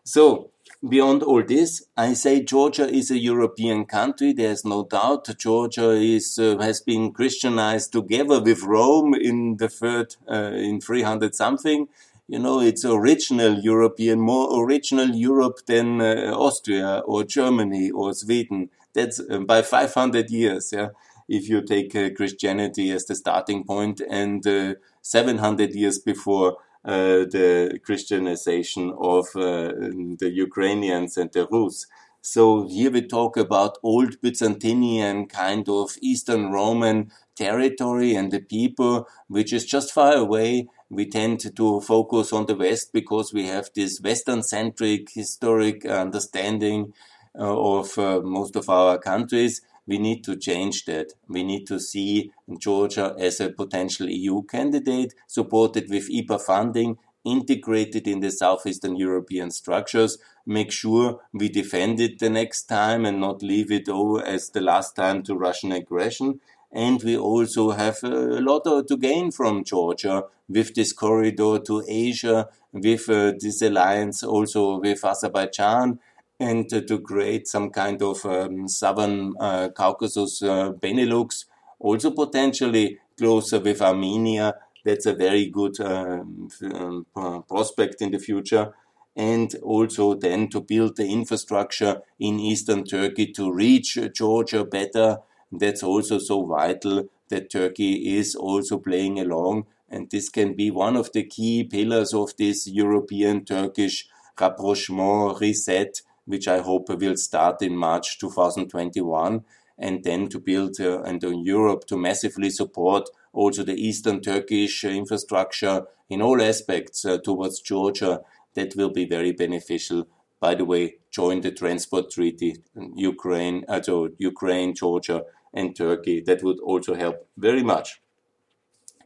So, 0.06 0.50
beyond 0.88 1.24
all 1.24 1.42
this, 1.42 1.82
I 1.96 2.12
say 2.12 2.40
Georgia 2.40 2.88
is 2.88 3.10
a 3.10 3.18
European 3.18 3.86
country. 3.86 4.32
There's 4.32 4.64
no 4.64 4.84
doubt. 4.84 5.36
Georgia 5.36 5.90
is 5.90 6.38
uh, 6.38 6.58
has 6.58 6.80
been 6.80 7.12
Christianized 7.12 7.90
together 7.90 8.40
with 8.40 8.62
Rome 8.62 9.14
in 9.14 9.56
the 9.56 9.68
third 9.68 10.14
uh, 10.30 10.52
in 10.54 10.80
300 10.80 11.34
something. 11.34 11.88
You 12.28 12.38
know, 12.38 12.60
it's 12.60 12.84
original 12.84 13.58
European, 13.58 14.20
more 14.20 14.64
original 14.64 15.10
Europe 15.10 15.66
than 15.66 16.00
uh, 16.00 16.32
Austria 16.36 17.02
or 17.04 17.24
Germany 17.24 17.90
or 17.90 18.14
Sweden. 18.14 18.70
That's 18.94 19.18
uh, 19.18 19.40
by 19.40 19.62
500 19.62 20.30
years. 20.30 20.72
Yeah, 20.72 20.90
if 21.28 21.48
you 21.48 21.62
take 21.62 21.96
uh, 21.96 22.10
Christianity 22.16 22.92
as 22.92 23.06
the 23.06 23.16
starting 23.16 23.64
point 23.64 24.00
and 24.08 24.46
uh, 24.46 24.74
700 25.02 25.74
years 25.74 25.98
before 25.98 26.58
the 26.86 27.78
Christianization 27.84 28.92
of 28.98 29.26
uh, 29.34 29.72
the 30.18 30.30
Ukrainians 30.32 31.16
and 31.16 31.32
the 31.32 31.46
Rus. 31.50 31.86
So 32.22 32.66
here 32.66 32.90
we 32.90 33.02
talk 33.02 33.36
about 33.36 33.78
old 33.82 34.20
Byzantinian 34.20 35.28
kind 35.28 35.68
of 35.68 35.96
Eastern 36.00 36.50
Roman 36.50 37.12
territory 37.36 38.16
and 38.16 38.32
the 38.32 38.40
people, 38.40 39.06
which 39.28 39.52
is 39.52 39.64
just 39.64 39.92
far 39.92 40.14
away. 40.14 40.66
We 40.90 41.08
tend 41.08 41.54
to 41.56 41.80
focus 41.80 42.32
on 42.32 42.46
the 42.46 42.56
West 42.56 42.92
because 42.92 43.32
we 43.32 43.46
have 43.46 43.70
this 43.74 44.00
Western 44.00 44.42
centric 44.42 45.10
historic 45.12 45.86
understanding 45.86 46.92
uh, 47.38 47.56
of 47.78 47.96
uh, 47.98 48.20
most 48.22 48.56
of 48.56 48.68
our 48.68 48.98
countries 48.98 49.60
we 49.86 49.98
need 49.98 50.24
to 50.24 50.36
change 50.36 50.84
that. 50.86 51.12
We 51.28 51.42
need 51.44 51.66
to 51.68 51.78
see 51.78 52.32
Georgia 52.58 53.14
as 53.18 53.40
a 53.40 53.50
potential 53.50 54.08
EU 54.08 54.42
candidate, 54.42 55.14
supported 55.26 55.88
with 55.90 56.10
IPA 56.10 56.40
funding, 56.42 56.98
integrated 57.26 58.06
in 58.06 58.20
the 58.20 58.30
Southeastern 58.30 58.96
European 58.96 59.50
structures, 59.50 60.18
make 60.46 60.70
sure 60.70 61.20
we 61.32 61.48
defend 61.48 62.00
it 62.00 62.18
the 62.20 62.30
next 62.30 62.64
time 62.64 63.04
and 63.04 63.20
not 63.20 63.42
leave 63.42 63.72
it 63.72 63.88
over 63.88 64.24
as 64.24 64.50
the 64.50 64.60
last 64.60 64.94
time 64.94 65.22
to 65.24 65.34
Russian 65.34 65.72
aggression. 65.72 66.40
And 66.72 67.02
we 67.02 67.16
also 67.16 67.70
have 67.70 68.02
a 68.04 68.40
lot 68.40 68.64
to 68.64 68.96
gain 68.96 69.30
from 69.32 69.64
Georgia 69.64 70.24
with 70.48 70.74
this 70.74 70.92
corridor 70.92 71.58
to 71.58 71.82
Asia, 71.88 72.48
with 72.72 73.08
uh, 73.08 73.32
this 73.38 73.62
alliance 73.62 74.22
also 74.22 74.78
with 74.78 75.04
Azerbaijan, 75.04 75.98
and 76.38 76.68
to 76.68 76.98
create 77.00 77.48
some 77.48 77.70
kind 77.70 78.02
of 78.02 78.24
um, 78.26 78.68
southern 78.68 79.34
uh, 79.40 79.68
Caucasus 79.68 80.42
uh, 80.42 80.72
Benelux, 80.72 81.44
also 81.78 82.10
potentially 82.10 82.98
closer 83.16 83.58
with 83.58 83.80
Armenia. 83.80 84.54
That's 84.84 85.06
a 85.06 85.14
very 85.14 85.46
good 85.46 85.80
um, 85.80 86.48
um, 86.62 87.42
prospect 87.48 88.02
in 88.02 88.12
the 88.12 88.18
future 88.18 88.72
and 89.16 89.54
also 89.62 90.14
then 90.14 90.48
to 90.48 90.60
build 90.60 90.96
the 90.96 91.06
infrastructure 91.06 92.02
in 92.20 92.38
eastern 92.38 92.84
Turkey 92.84 93.32
to 93.32 93.50
reach 93.50 93.98
Georgia 94.14 94.62
better. 94.64 95.18
That's 95.50 95.82
also 95.82 96.18
so 96.18 96.44
vital 96.44 97.08
that 97.30 97.50
Turkey 97.50 98.18
is 98.18 98.34
also 98.34 98.78
playing 98.78 99.18
along. 99.18 99.66
And 99.88 100.10
this 100.10 100.28
can 100.28 100.54
be 100.54 100.70
one 100.70 100.96
of 100.96 101.12
the 101.12 101.24
key 101.24 101.64
pillars 101.64 102.12
of 102.12 102.36
this 102.36 102.66
European 102.68 103.44
Turkish 103.44 104.06
rapprochement 104.38 105.40
reset, 105.40 106.02
which 106.26 106.46
I 106.46 106.58
hope 106.58 106.88
will 106.88 107.16
start 107.16 107.62
in 107.62 107.76
March 107.76 108.18
2021. 108.18 109.44
And 109.78 110.04
then 110.04 110.28
to 110.28 110.38
build 110.38 110.80
uh, 110.80 111.02
and 111.02 111.22
uh, 111.22 111.28
Europe 111.28 111.86
to 111.88 111.98
massively 111.98 112.50
support 112.50 113.08
also 113.32 113.62
the 113.62 113.74
Eastern 113.74 114.20
Turkish 114.22 114.84
infrastructure 114.84 115.84
in 116.08 116.22
all 116.22 116.40
aspects 116.40 117.04
uh, 117.04 117.18
towards 117.18 117.60
Georgia 117.60 118.20
that 118.54 118.74
will 118.74 118.90
be 118.90 119.04
very 119.04 119.32
beneficial. 119.32 120.08
By 120.40 120.54
the 120.54 120.64
way, 120.64 120.96
join 121.10 121.42
the 121.42 121.52
transport 121.52 122.10
treaty, 122.10 122.64
Ukraine, 122.94 123.64
also 123.68 124.08
Ukraine, 124.18 124.74
Georgia, 124.74 125.22
and 125.52 125.76
Turkey. 125.76 126.20
That 126.20 126.42
would 126.42 126.58
also 126.60 126.94
help 126.94 127.28
very 127.36 127.62
much. 127.62 128.00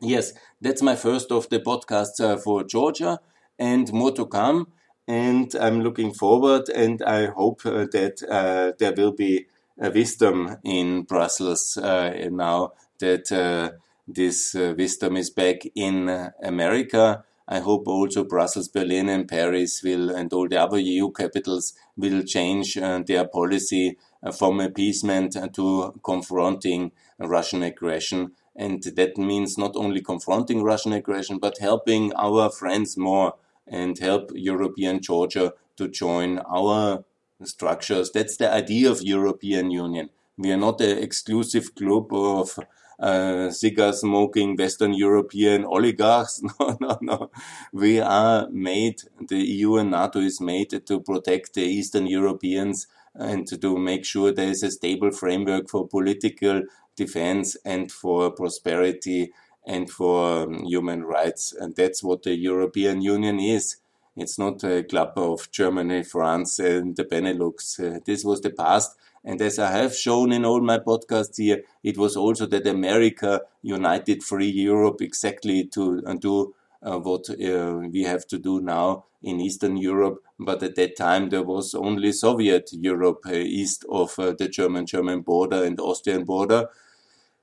Yes, 0.01 0.33
that's 0.61 0.83
my 0.83 0.97
first 0.97 1.31
of 1.31 1.49
the 1.51 1.61
podcasts 1.61 2.21
uh, 2.21 2.37
for 2.37 2.65
Georgia, 2.65 3.21
and 3.59 3.93
more 3.93 4.13
to 4.13 4.27
come. 4.27 4.69
And 5.11 5.55
I'm 5.57 5.81
looking 5.81 6.13
forward, 6.15 6.69
and 6.69 7.03
I 7.03 7.27
hope 7.27 7.67
uh, 7.67 7.87
that 7.91 8.23
uh, 8.23 8.73
there 8.79 8.95
will 8.97 9.13
be 9.13 9.47
a 9.81 9.91
wisdom 9.91 10.57
in 10.63 11.03
Brussels 11.03 11.77
uh, 11.77 12.29
now 12.31 12.73
that 13.01 13.33
uh, 13.33 13.71
this 14.07 14.55
uh, 14.55 14.75
wisdom 14.77 15.17
is 15.17 15.31
back 15.31 15.63
in 15.75 16.09
America 16.43 17.25
I 17.53 17.59
hope 17.59 17.89
also 17.89 18.23
Brussels, 18.23 18.69
Berlin, 18.69 19.09
and 19.09 19.27
Paris 19.27 19.83
will, 19.83 20.09
and 20.11 20.33
all 20.33 20.47
the 20.47 20.63
other 20.63 20.79
EU 20.79 21.11
capitals 21.11 21.75
will 21.97 22.23
change 22.23 22.79
uh, 22.79 23.03
their 23.05 23.27
policy 23.27 23.99
uh, 24.23 24.31
from 24.31 24.61
appeasement 24.61 25.37
to 25.55 26.01
confronting 26.05 26.93
Russian 27.19 27.65
aggression. 27.65 28.33
And 28.55 28.81
that 28.85 29.19
means 29.19 29.59
not 29.59 29.75
only 29.75 30.01
confronting 30.01 30.63
Russian 30.63 30.93
aggression, 30.93 31.39
but 31.39 31.59
helping 31.59 32.13
our 32.15 32.51
friends 32.51 32.97
more 32.97 33.35
and 33.67 33.99
help 33.99 34.31
European 34.35 35.01
Georgia 35.01 35.53
to 35.77 35.89
join 35.89 36.39
our 36.41 37.05
structures. 37.45 38.11
That's 38.13 38.37
the 38.37 38.53
idea 38.53 38.91
of 38.91 39.03
European 39.03 39.71
Union. 39.71 40.11
We 40.37 40.53
are 40.53 40.57
not 40.57 40.81
an 40.81 40.99
exclusive 40.99 41.75
club 41.75 42.13
of 42.13 42.59
uh, 42.99 43.51
cigar 43.51 43.93
smoking 43.93 44.57
Western 44.57 44.95
European 44.95 45.65
oligarchs. 45.65 46.43
No, 46.61 46.77
no, 46.81 46.99
no. 47.01 47.31
We 47.73 48.01
are 48.01 48.49
made, 48.51 49.03
the 49.29 49.39
EU 49.39 49.77
and 49.77 49.91
NATO 49.91 50.21
is 50.21 50.41
made 50.41 50.87
to 50.87 51.01
protect 51.01 51.55
the 51.55 51.63
Eastern 51.63 52.07
Europeans 52.07 52.87
and 53.15 53.47
to 53.61 53.79
make 53.79 54.05
sure 54.05 54.33
there 54.33 54.51
is 54.51 54.63
a 54.63 54.71
stable 54.71 55.11
framework 55.11 55.69
for 55.69 55.89
political 55.89 56.63
defense 56.97 57.57
and 57.65 57.91
for 57.91 58.31
prosperity 58.31 59.33
and 59.67 59.91
for 59.91 60.43
um, 60.43 60.65
human 60.65 61.05
rights. 61.05 61.53
And 61.53 61.77
that's 61.77 62.03
what 62.03 62.23
the 62.23 62.35
European 62.35 63.03
Union 63.03 63.39
is. 63.39 63.77
It's 64.17 64.39
not 64.39 64.65
a 64.65 64.83
club 64.83 65.13
of 65.17 65.51
Germany, 65.51 66.03
France, 66.03 66.59
and 66.59 66.97
the 66.97 67.05
Benelux. 67.05 67.79
Uh, 67.79 68.01
this 68.05 68.25
was 68.25 68.41
the 68.41 68.51
past. 68.51 68.97
And 69.25 69.41
as 69.43 69.59
I 69.59 69.71
have 69.71 69.95
shown 69.95 70.33
in 70.33 70.45
all 70.45 70.61
my 70.61 70.79
podcasts 70.79 71.37
here, 71.37 71.63
it 71.83 71.99
was 71.99 72.17
also 72.17 72.47
that 72.47 72.67
America 72.67 73.43
united 73.63 74.23
free 74.23 74.49
Europe 74.49 75.03
exactly 75.03 75.67
to 75.69 76.03
uh, 76.07 76.15
do 76.15 76.55
uh, 76.83 76.99
what 76.99 77.29
uh, 77.31 77.81
we 77.93 78.03
have 78.05 78.27
to 78.29 78.39
do 78.39 78.61
now 78.61 79.05
in 79.23 79.41
Eastern 79.41 79.77
Europe. 79.77 80.23
But 80.39 80.63
at 80.63 80.77
that 80.77 80.97
time, 80.97 81.29
there 81.29 81.43
was 81.43 81.75
only 81.75 82.13
Soviet 82.13 82.71
Europe 82.73 83.21
uh, 83.27 83.33
east 83.33 83.85
of 83.91 84.19
uh, 84.19 84.33
the 84.33 84.49
German 84.49 84.87
German 84.87 85.21
border 85.21 85.65
and 85.65 85.79
Austrian 85.79 86.25
border. 86.25 86.69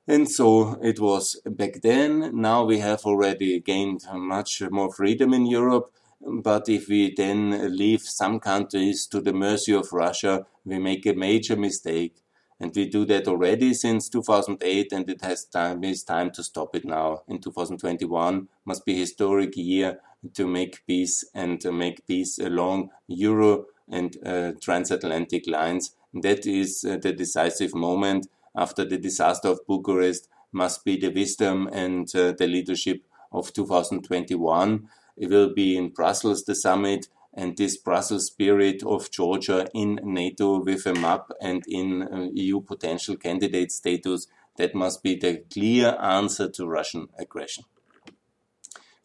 And 0.07 0.29
so 0.29 0.79
it 0.81 0.99
was 1.01 1.39
back 1.45 1.81
then. 1.81 2.31
Now 2.33 2.63
we 2.63 2.79
have 2.79 3.01
already 3.01 3.59
gained 3.59 4.05
much 4.13 4.61
more 4.71 4.91
freedom 4.93 5.33
in 5.33 5.45
Europe. 5.45 5.91
But 6.21 6.69
if 6.69 6.87
we 6.87 7.13
then 7.13 7.75
leave 7.75 8.01
some 8.01 8.39
countries 8.39 9.05
to 9.07 9.19
the 9.19 9.33
mercy 9.33 9.73
of 9.73 9.91
Russia, 9.91 10.45
we 10.65 10.79
make 10.79 11.05
a 11.05 11.13
major 11.13 11.55
mistake. 11.57 12.23
And 12.59 12.73
we 12.75 12.87
do 12.89 13.05
that 13.05 13.27
already 13.27 13.73
since 13.75 14.09
2008, 14.09 14.91
and 14.91 15.07
it 15.09 15.21
has 15.21 15.45
time, 15.45 15.83
it's 15.83 16.01
time 16.01 16.31
to 16.31 16.43
stop 16.43 16.75
it 16.75 16.85
now. 16.85 17.21
In 17.27 17.39
2021 17.39 18.47
must 18.65 18.85
be 18.85 18.93
a 18.93 18.99
historic 18.99 19.55
year 19.55 19.99
to 20.33 20.47
make 20.47 20.85
peace 20.87 21.23
and 21.35 21.63
make 21.71 22.07
peace 22.07 22.39
along 22.39 22.89
Euro 23.07 23.65
and 23.91 24.17
uh, 24.25 24.53
transatlantic 24.59 25.47
lines. 25.47 25.95
That 26.13 26.47
is 26.47 26.83
uh, 26.83 26.97
the 26.97 27.13
decisive 27.13 27.75
moment 27.75 28.27
after 28.57 28.83
the 28.83 28.97
disaster 28.97 29.47
of 29.47 29.65
Bucharest 29.67 30.27
must 30.51 30.83
be 30.83 30.97
the 30.97 31.09
wisdom 31.09 31.69
and 31.71 32.13
uh, 32.15 32.33
the 32.33 32.47
leadership 32.47 33.05
of 33.31 33.53
2021 33.53 34.89
it 35.17 35.31
will 35.31 35.53
be 35.53 35.75
in 35.75 35.89
Brussels, 35.89 36.43
the 36.43 36.55
summit, 36.55 37.07
and 37.33 37.57
this 37.57 37.75
Brussels 37.75 38.27
spirit 38.27 38.83
of 38.83 39.11
Georgia 39.11 39.67
in 39.73 39.99
NATO 40.03 40.63
with 40.63 40.85
a 40.85 40.93
map 40.93 41.31
and 41.41 41.63
in 41.67 42.03
uh, 42.03 42.29
EU 42.33 42.61
potential 42.61 43.15
candidate 43.15 43.71
status, 43.71 44.27
that 44.57 44.75
must 44.75 45.03
be 45.03 45.15
the 45.15 45.43
clear 45.51 45.97
answer 45.99 46.49
to 46.49 46.67
Russian 46.67 47.09
aggression. 47.17 47.63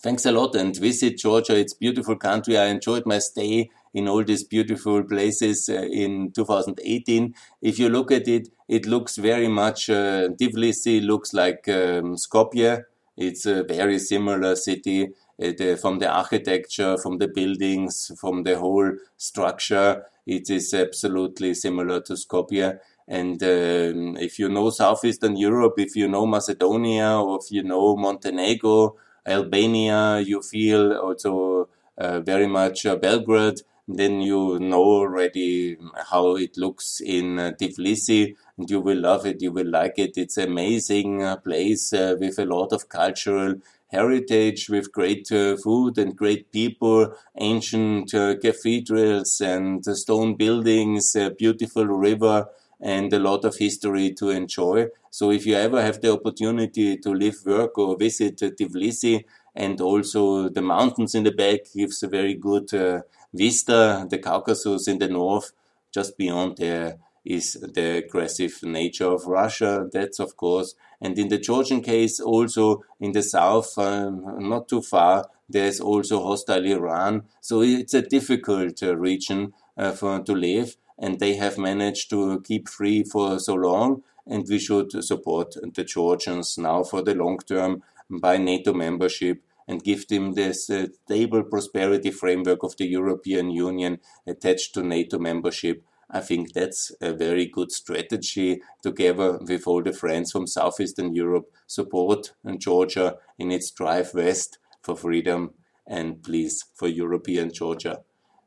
Thanks 0.01 0.27
a 0.27 0.33
lot 0.33 0.55
and 0.55 0.77
visit 0.77 1.19
Georgia. 1.19 1.57
It's 1.57 1.75
a 1.75 1.79
beautiful 1.79 2.17
country. 2.17 2.59
I 2.59 2.67
enjoyed 2.67 3.07
my 3.07 3.19
stay 3.19 3.71
in 3.95 4.09
all 4.09 4.25
these 4.25 4.45
beautiful 4.45 5.03
places 5.03 5.69
uh, 5.69 5.83
in 5.83 6.33
2018. 6.33 7.35
If 7.61 7.79
you 7.79 7.89
look 7.89 8.11
at 8.11 8.29
it, 8.29 8.49
it 8.69 8.87
looks 8.87 9.17
very 9.17 9.49
much, 9.49 9.91
uh, 9.91 10.29
Tbilisi 10.41 11.05
looks 11.05 11.33
like 11.35 11.69
um, 11.69 12.17
Skopje. 12.17 12.85
It's 13.17 13.45
a 13.47 13.63
very 13.63 13.99
similar 13.99 14.57
city 14.57 15.11
uh, 15.43 15.77
from 15.77 15.99
the 15.99 16.09
architecture, 16.09 16.97
from 16.97 17.19
the 17.19 17.29
buildings, 17.29 18.11
from 18.19 18.43
the 18.43 18.59
whole 18.59 18.93
structure. 19.17 20.05
It 20.27 20.49
is 20.51 20.73
absolutely 20.73 21.55
similar 21.55 22.01
to 22.03 22.15
Skopje. 22.15 22.79
And 23.09 23.43
um, 23.43 24.17
if 24.17 24.39
you 24.39 24.49
know 24.49 24.71
Southeastern 24.71 25.37
Europe, 25.37 25.75
if 25.79 25.97
you 25.97 26.09
know 26.09 26.25
Macedonia, 26.25 27.19
or 27.19 27.41
if 27.43 27.51
you 27.51 27.63
know 27.63 27.97
Montenegro, 27.97 28.97
Albania, 29.27 30.21
you 30.21 30.41
feel 30.41 30.93
also 30.95 31.69
uh, 31.99 32.21
very 32.21 32.47
much 32.47 32.87
uh, 32.87 32.97
Belgrade, 32.97 33.61
then 33.99 34.21
you 34.21 34.59
know 34.59 34.83
already 34.83 35.77
how 36.11 36.37
it 36.37 36.57
looks 36.57 37.01
in 37.01 37.39
uh, 37.39 37.53
Tbilisi, 37.59 38.35
and 38.57 38.71
you 38.71 38.81
will 38.81 38.99
love 39.01 39.27
it, 39.27 39.43
you 39.43 39.53
will 39.53 39.69
like 39.71 39.95
it. 39.99 40.17
It's 40.17 40.37
amazing 40.37 41.23
uh, 41.23 41.37
place 41.37 41.93
uh, 41.93 42.17
with 42.19 42.39
a 42.39 42.45
lot 42.47 42.73
of 42.73 42.89
cultural 42.89 43.55
heritage 43.91 44.71
with 44.71 44.91
great 44.93 45.31
uh, 45.31 45.57
food 45.57 45.99
and 45.99 46.17
great 46.17 46.51
people, 46.51 47.15
ancient 47.39 48.15
uh, 48.15 48.37
cathedrals 48.39 49.41
and 49.41 49.87
uh, 49.87 49.95
stone 49.95 50.35
buildings, 50.35 51.15
a 51.15 51.31
beautiful 51.31 51.85
river, 51.87 52.47
and 52.81 53.13
a 53.13 53.19
lot 53.19 53.45
of 53.45 53.57
history 53.57 54.13
to 54.13 54.31
enjoy. 54.31 54.87
So 55.11 55.31
if 55.31 55.47
you 55.47 55.55
ever 55.57 55.83
have 55.83 56.01
the 56.01 56.13
opportunity 56.13 56.97
to 56.97 57.11
live, 57.13 57.37
work, 57.45 57.77
or 57.79 57.97
visit 57.97 58.39
Tbilisi, 58.39 59.25
and 59.55 59.81
also 59.81 60.49
the 60.49 60.63
mountains 60.63 61.15
in 61.15 61.25
the 61.25 61.31
back 61.31 61.61
gives 61.75 62.03
a 62.03 62.09
very 62.09 62.35
good 62.35 62.73
uh, 62.73 63.03
vista, 63.33 64.07
the 64.09 64.19
Caucasus 64.19 64.89
in 64.89 64.99
the 64.99 65.09
north, 65.09 65.53
just 65.93 66.17
beyond 66.17 66.57
there 66.59 66.99
is 67.25 67.53
the 67.53 67.99
aggressive 68.05 68.63
nature 68.63 69.07
of 69.07 69.27
Russia. 69.27 69.89
That's 69.93 70.19
of 70.19 70.37
course, 70.37 70.75
and 71.01 71.19
in 71.19 71.29
the 71.29 71.39
Georgian 71.39 71.83
case, 71.83 72.21
also 72.21 72.83
in 73.01 73.13
the 73.13 73.23
south, 73.23 73.77
um, 73.79 74.49
not 74.49 74.69
too 74.69 74.83
far, 74.83 75.29
there's 75.49 75.81
also 75.81 76.23
hostile 76.23 76.65
Iran. 76.65 77.25
So 77.41 77.63
it's 77.63 77.95
a 77.95 78.03
difficult 78.03 78.83
uh, 78.83 78.97
region 78.97 79.53
uh, 79.77 79.93
for 79.93 80.21
to 80.21 80.33
live, 80.33 80.77
and 80.99 81.19
they 81.19 81.35
have 81.35 81.59
managed 81.59 82.11
to 82.11 82.41
keep 82.41 82.69
free 82.69 83.05
for 83.05 83.39
so 83.39 83.55
long. 83.55 84.03
And 84.27 84.47
we 84.49 84.61
should 84.61 84.93
support 85.05 85.57
the 85.75 85.85
Georgians 85.85 86.57
now 86.57 86.85
for 86.85 87.03
the 87.03 87.15
long 87.15 87.39
term 87.39 87.83
by 88.09 88.37
NATO 88.37 88.73
membership 88.73 89.43
and 89.69 89.85
give 89.85 90.09
them 90.09 90.35
this 90.35 90.69
uh, 90.71 90.87
stable 91.05 91.43
prosperity 91.45 92.11
framework 92.11 92.63
of 92.63 92.77
the 92.77 92.87
European 92.87 93.51
Union 93.51 93.99
attached 94.27 94.75
to 94.75 94.83
NATO 94.83 95.19
membership 95.19 95.85
I 96.13 96.21
think 96.21 96.53
that's 96.53 96.93
a 97.01 97.15
very 97.15 97.47
good 97.47 97.73
strategy 97.73 98.61
together 98.83 99.39
with 99.39 99.67
all 99.67 99.83
the 99.83 99.95
friends 99.95 100.31
from 100.31 100.47
Southeastern 100.47 101.15
Europe. 101.15 101.51
Support 101.67 102.35
Georgia 102.59 103.17
in 103.39 103.51
its 103.51 103.71
drive 103.71 104.13
west 104.13 104.59
for 104.83 104.95
freedom 104.95 105.55
and 105.87 106.23
please 106.23 106.65
for 106.75 106.87
European 106.87 107.51
Georgia. 107.51 108.01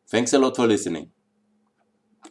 Thanks 0.08 0.34
a 0.34 0.40
lot 0.40 0.56
for 0.56 0.68
listening. 0.68 1.10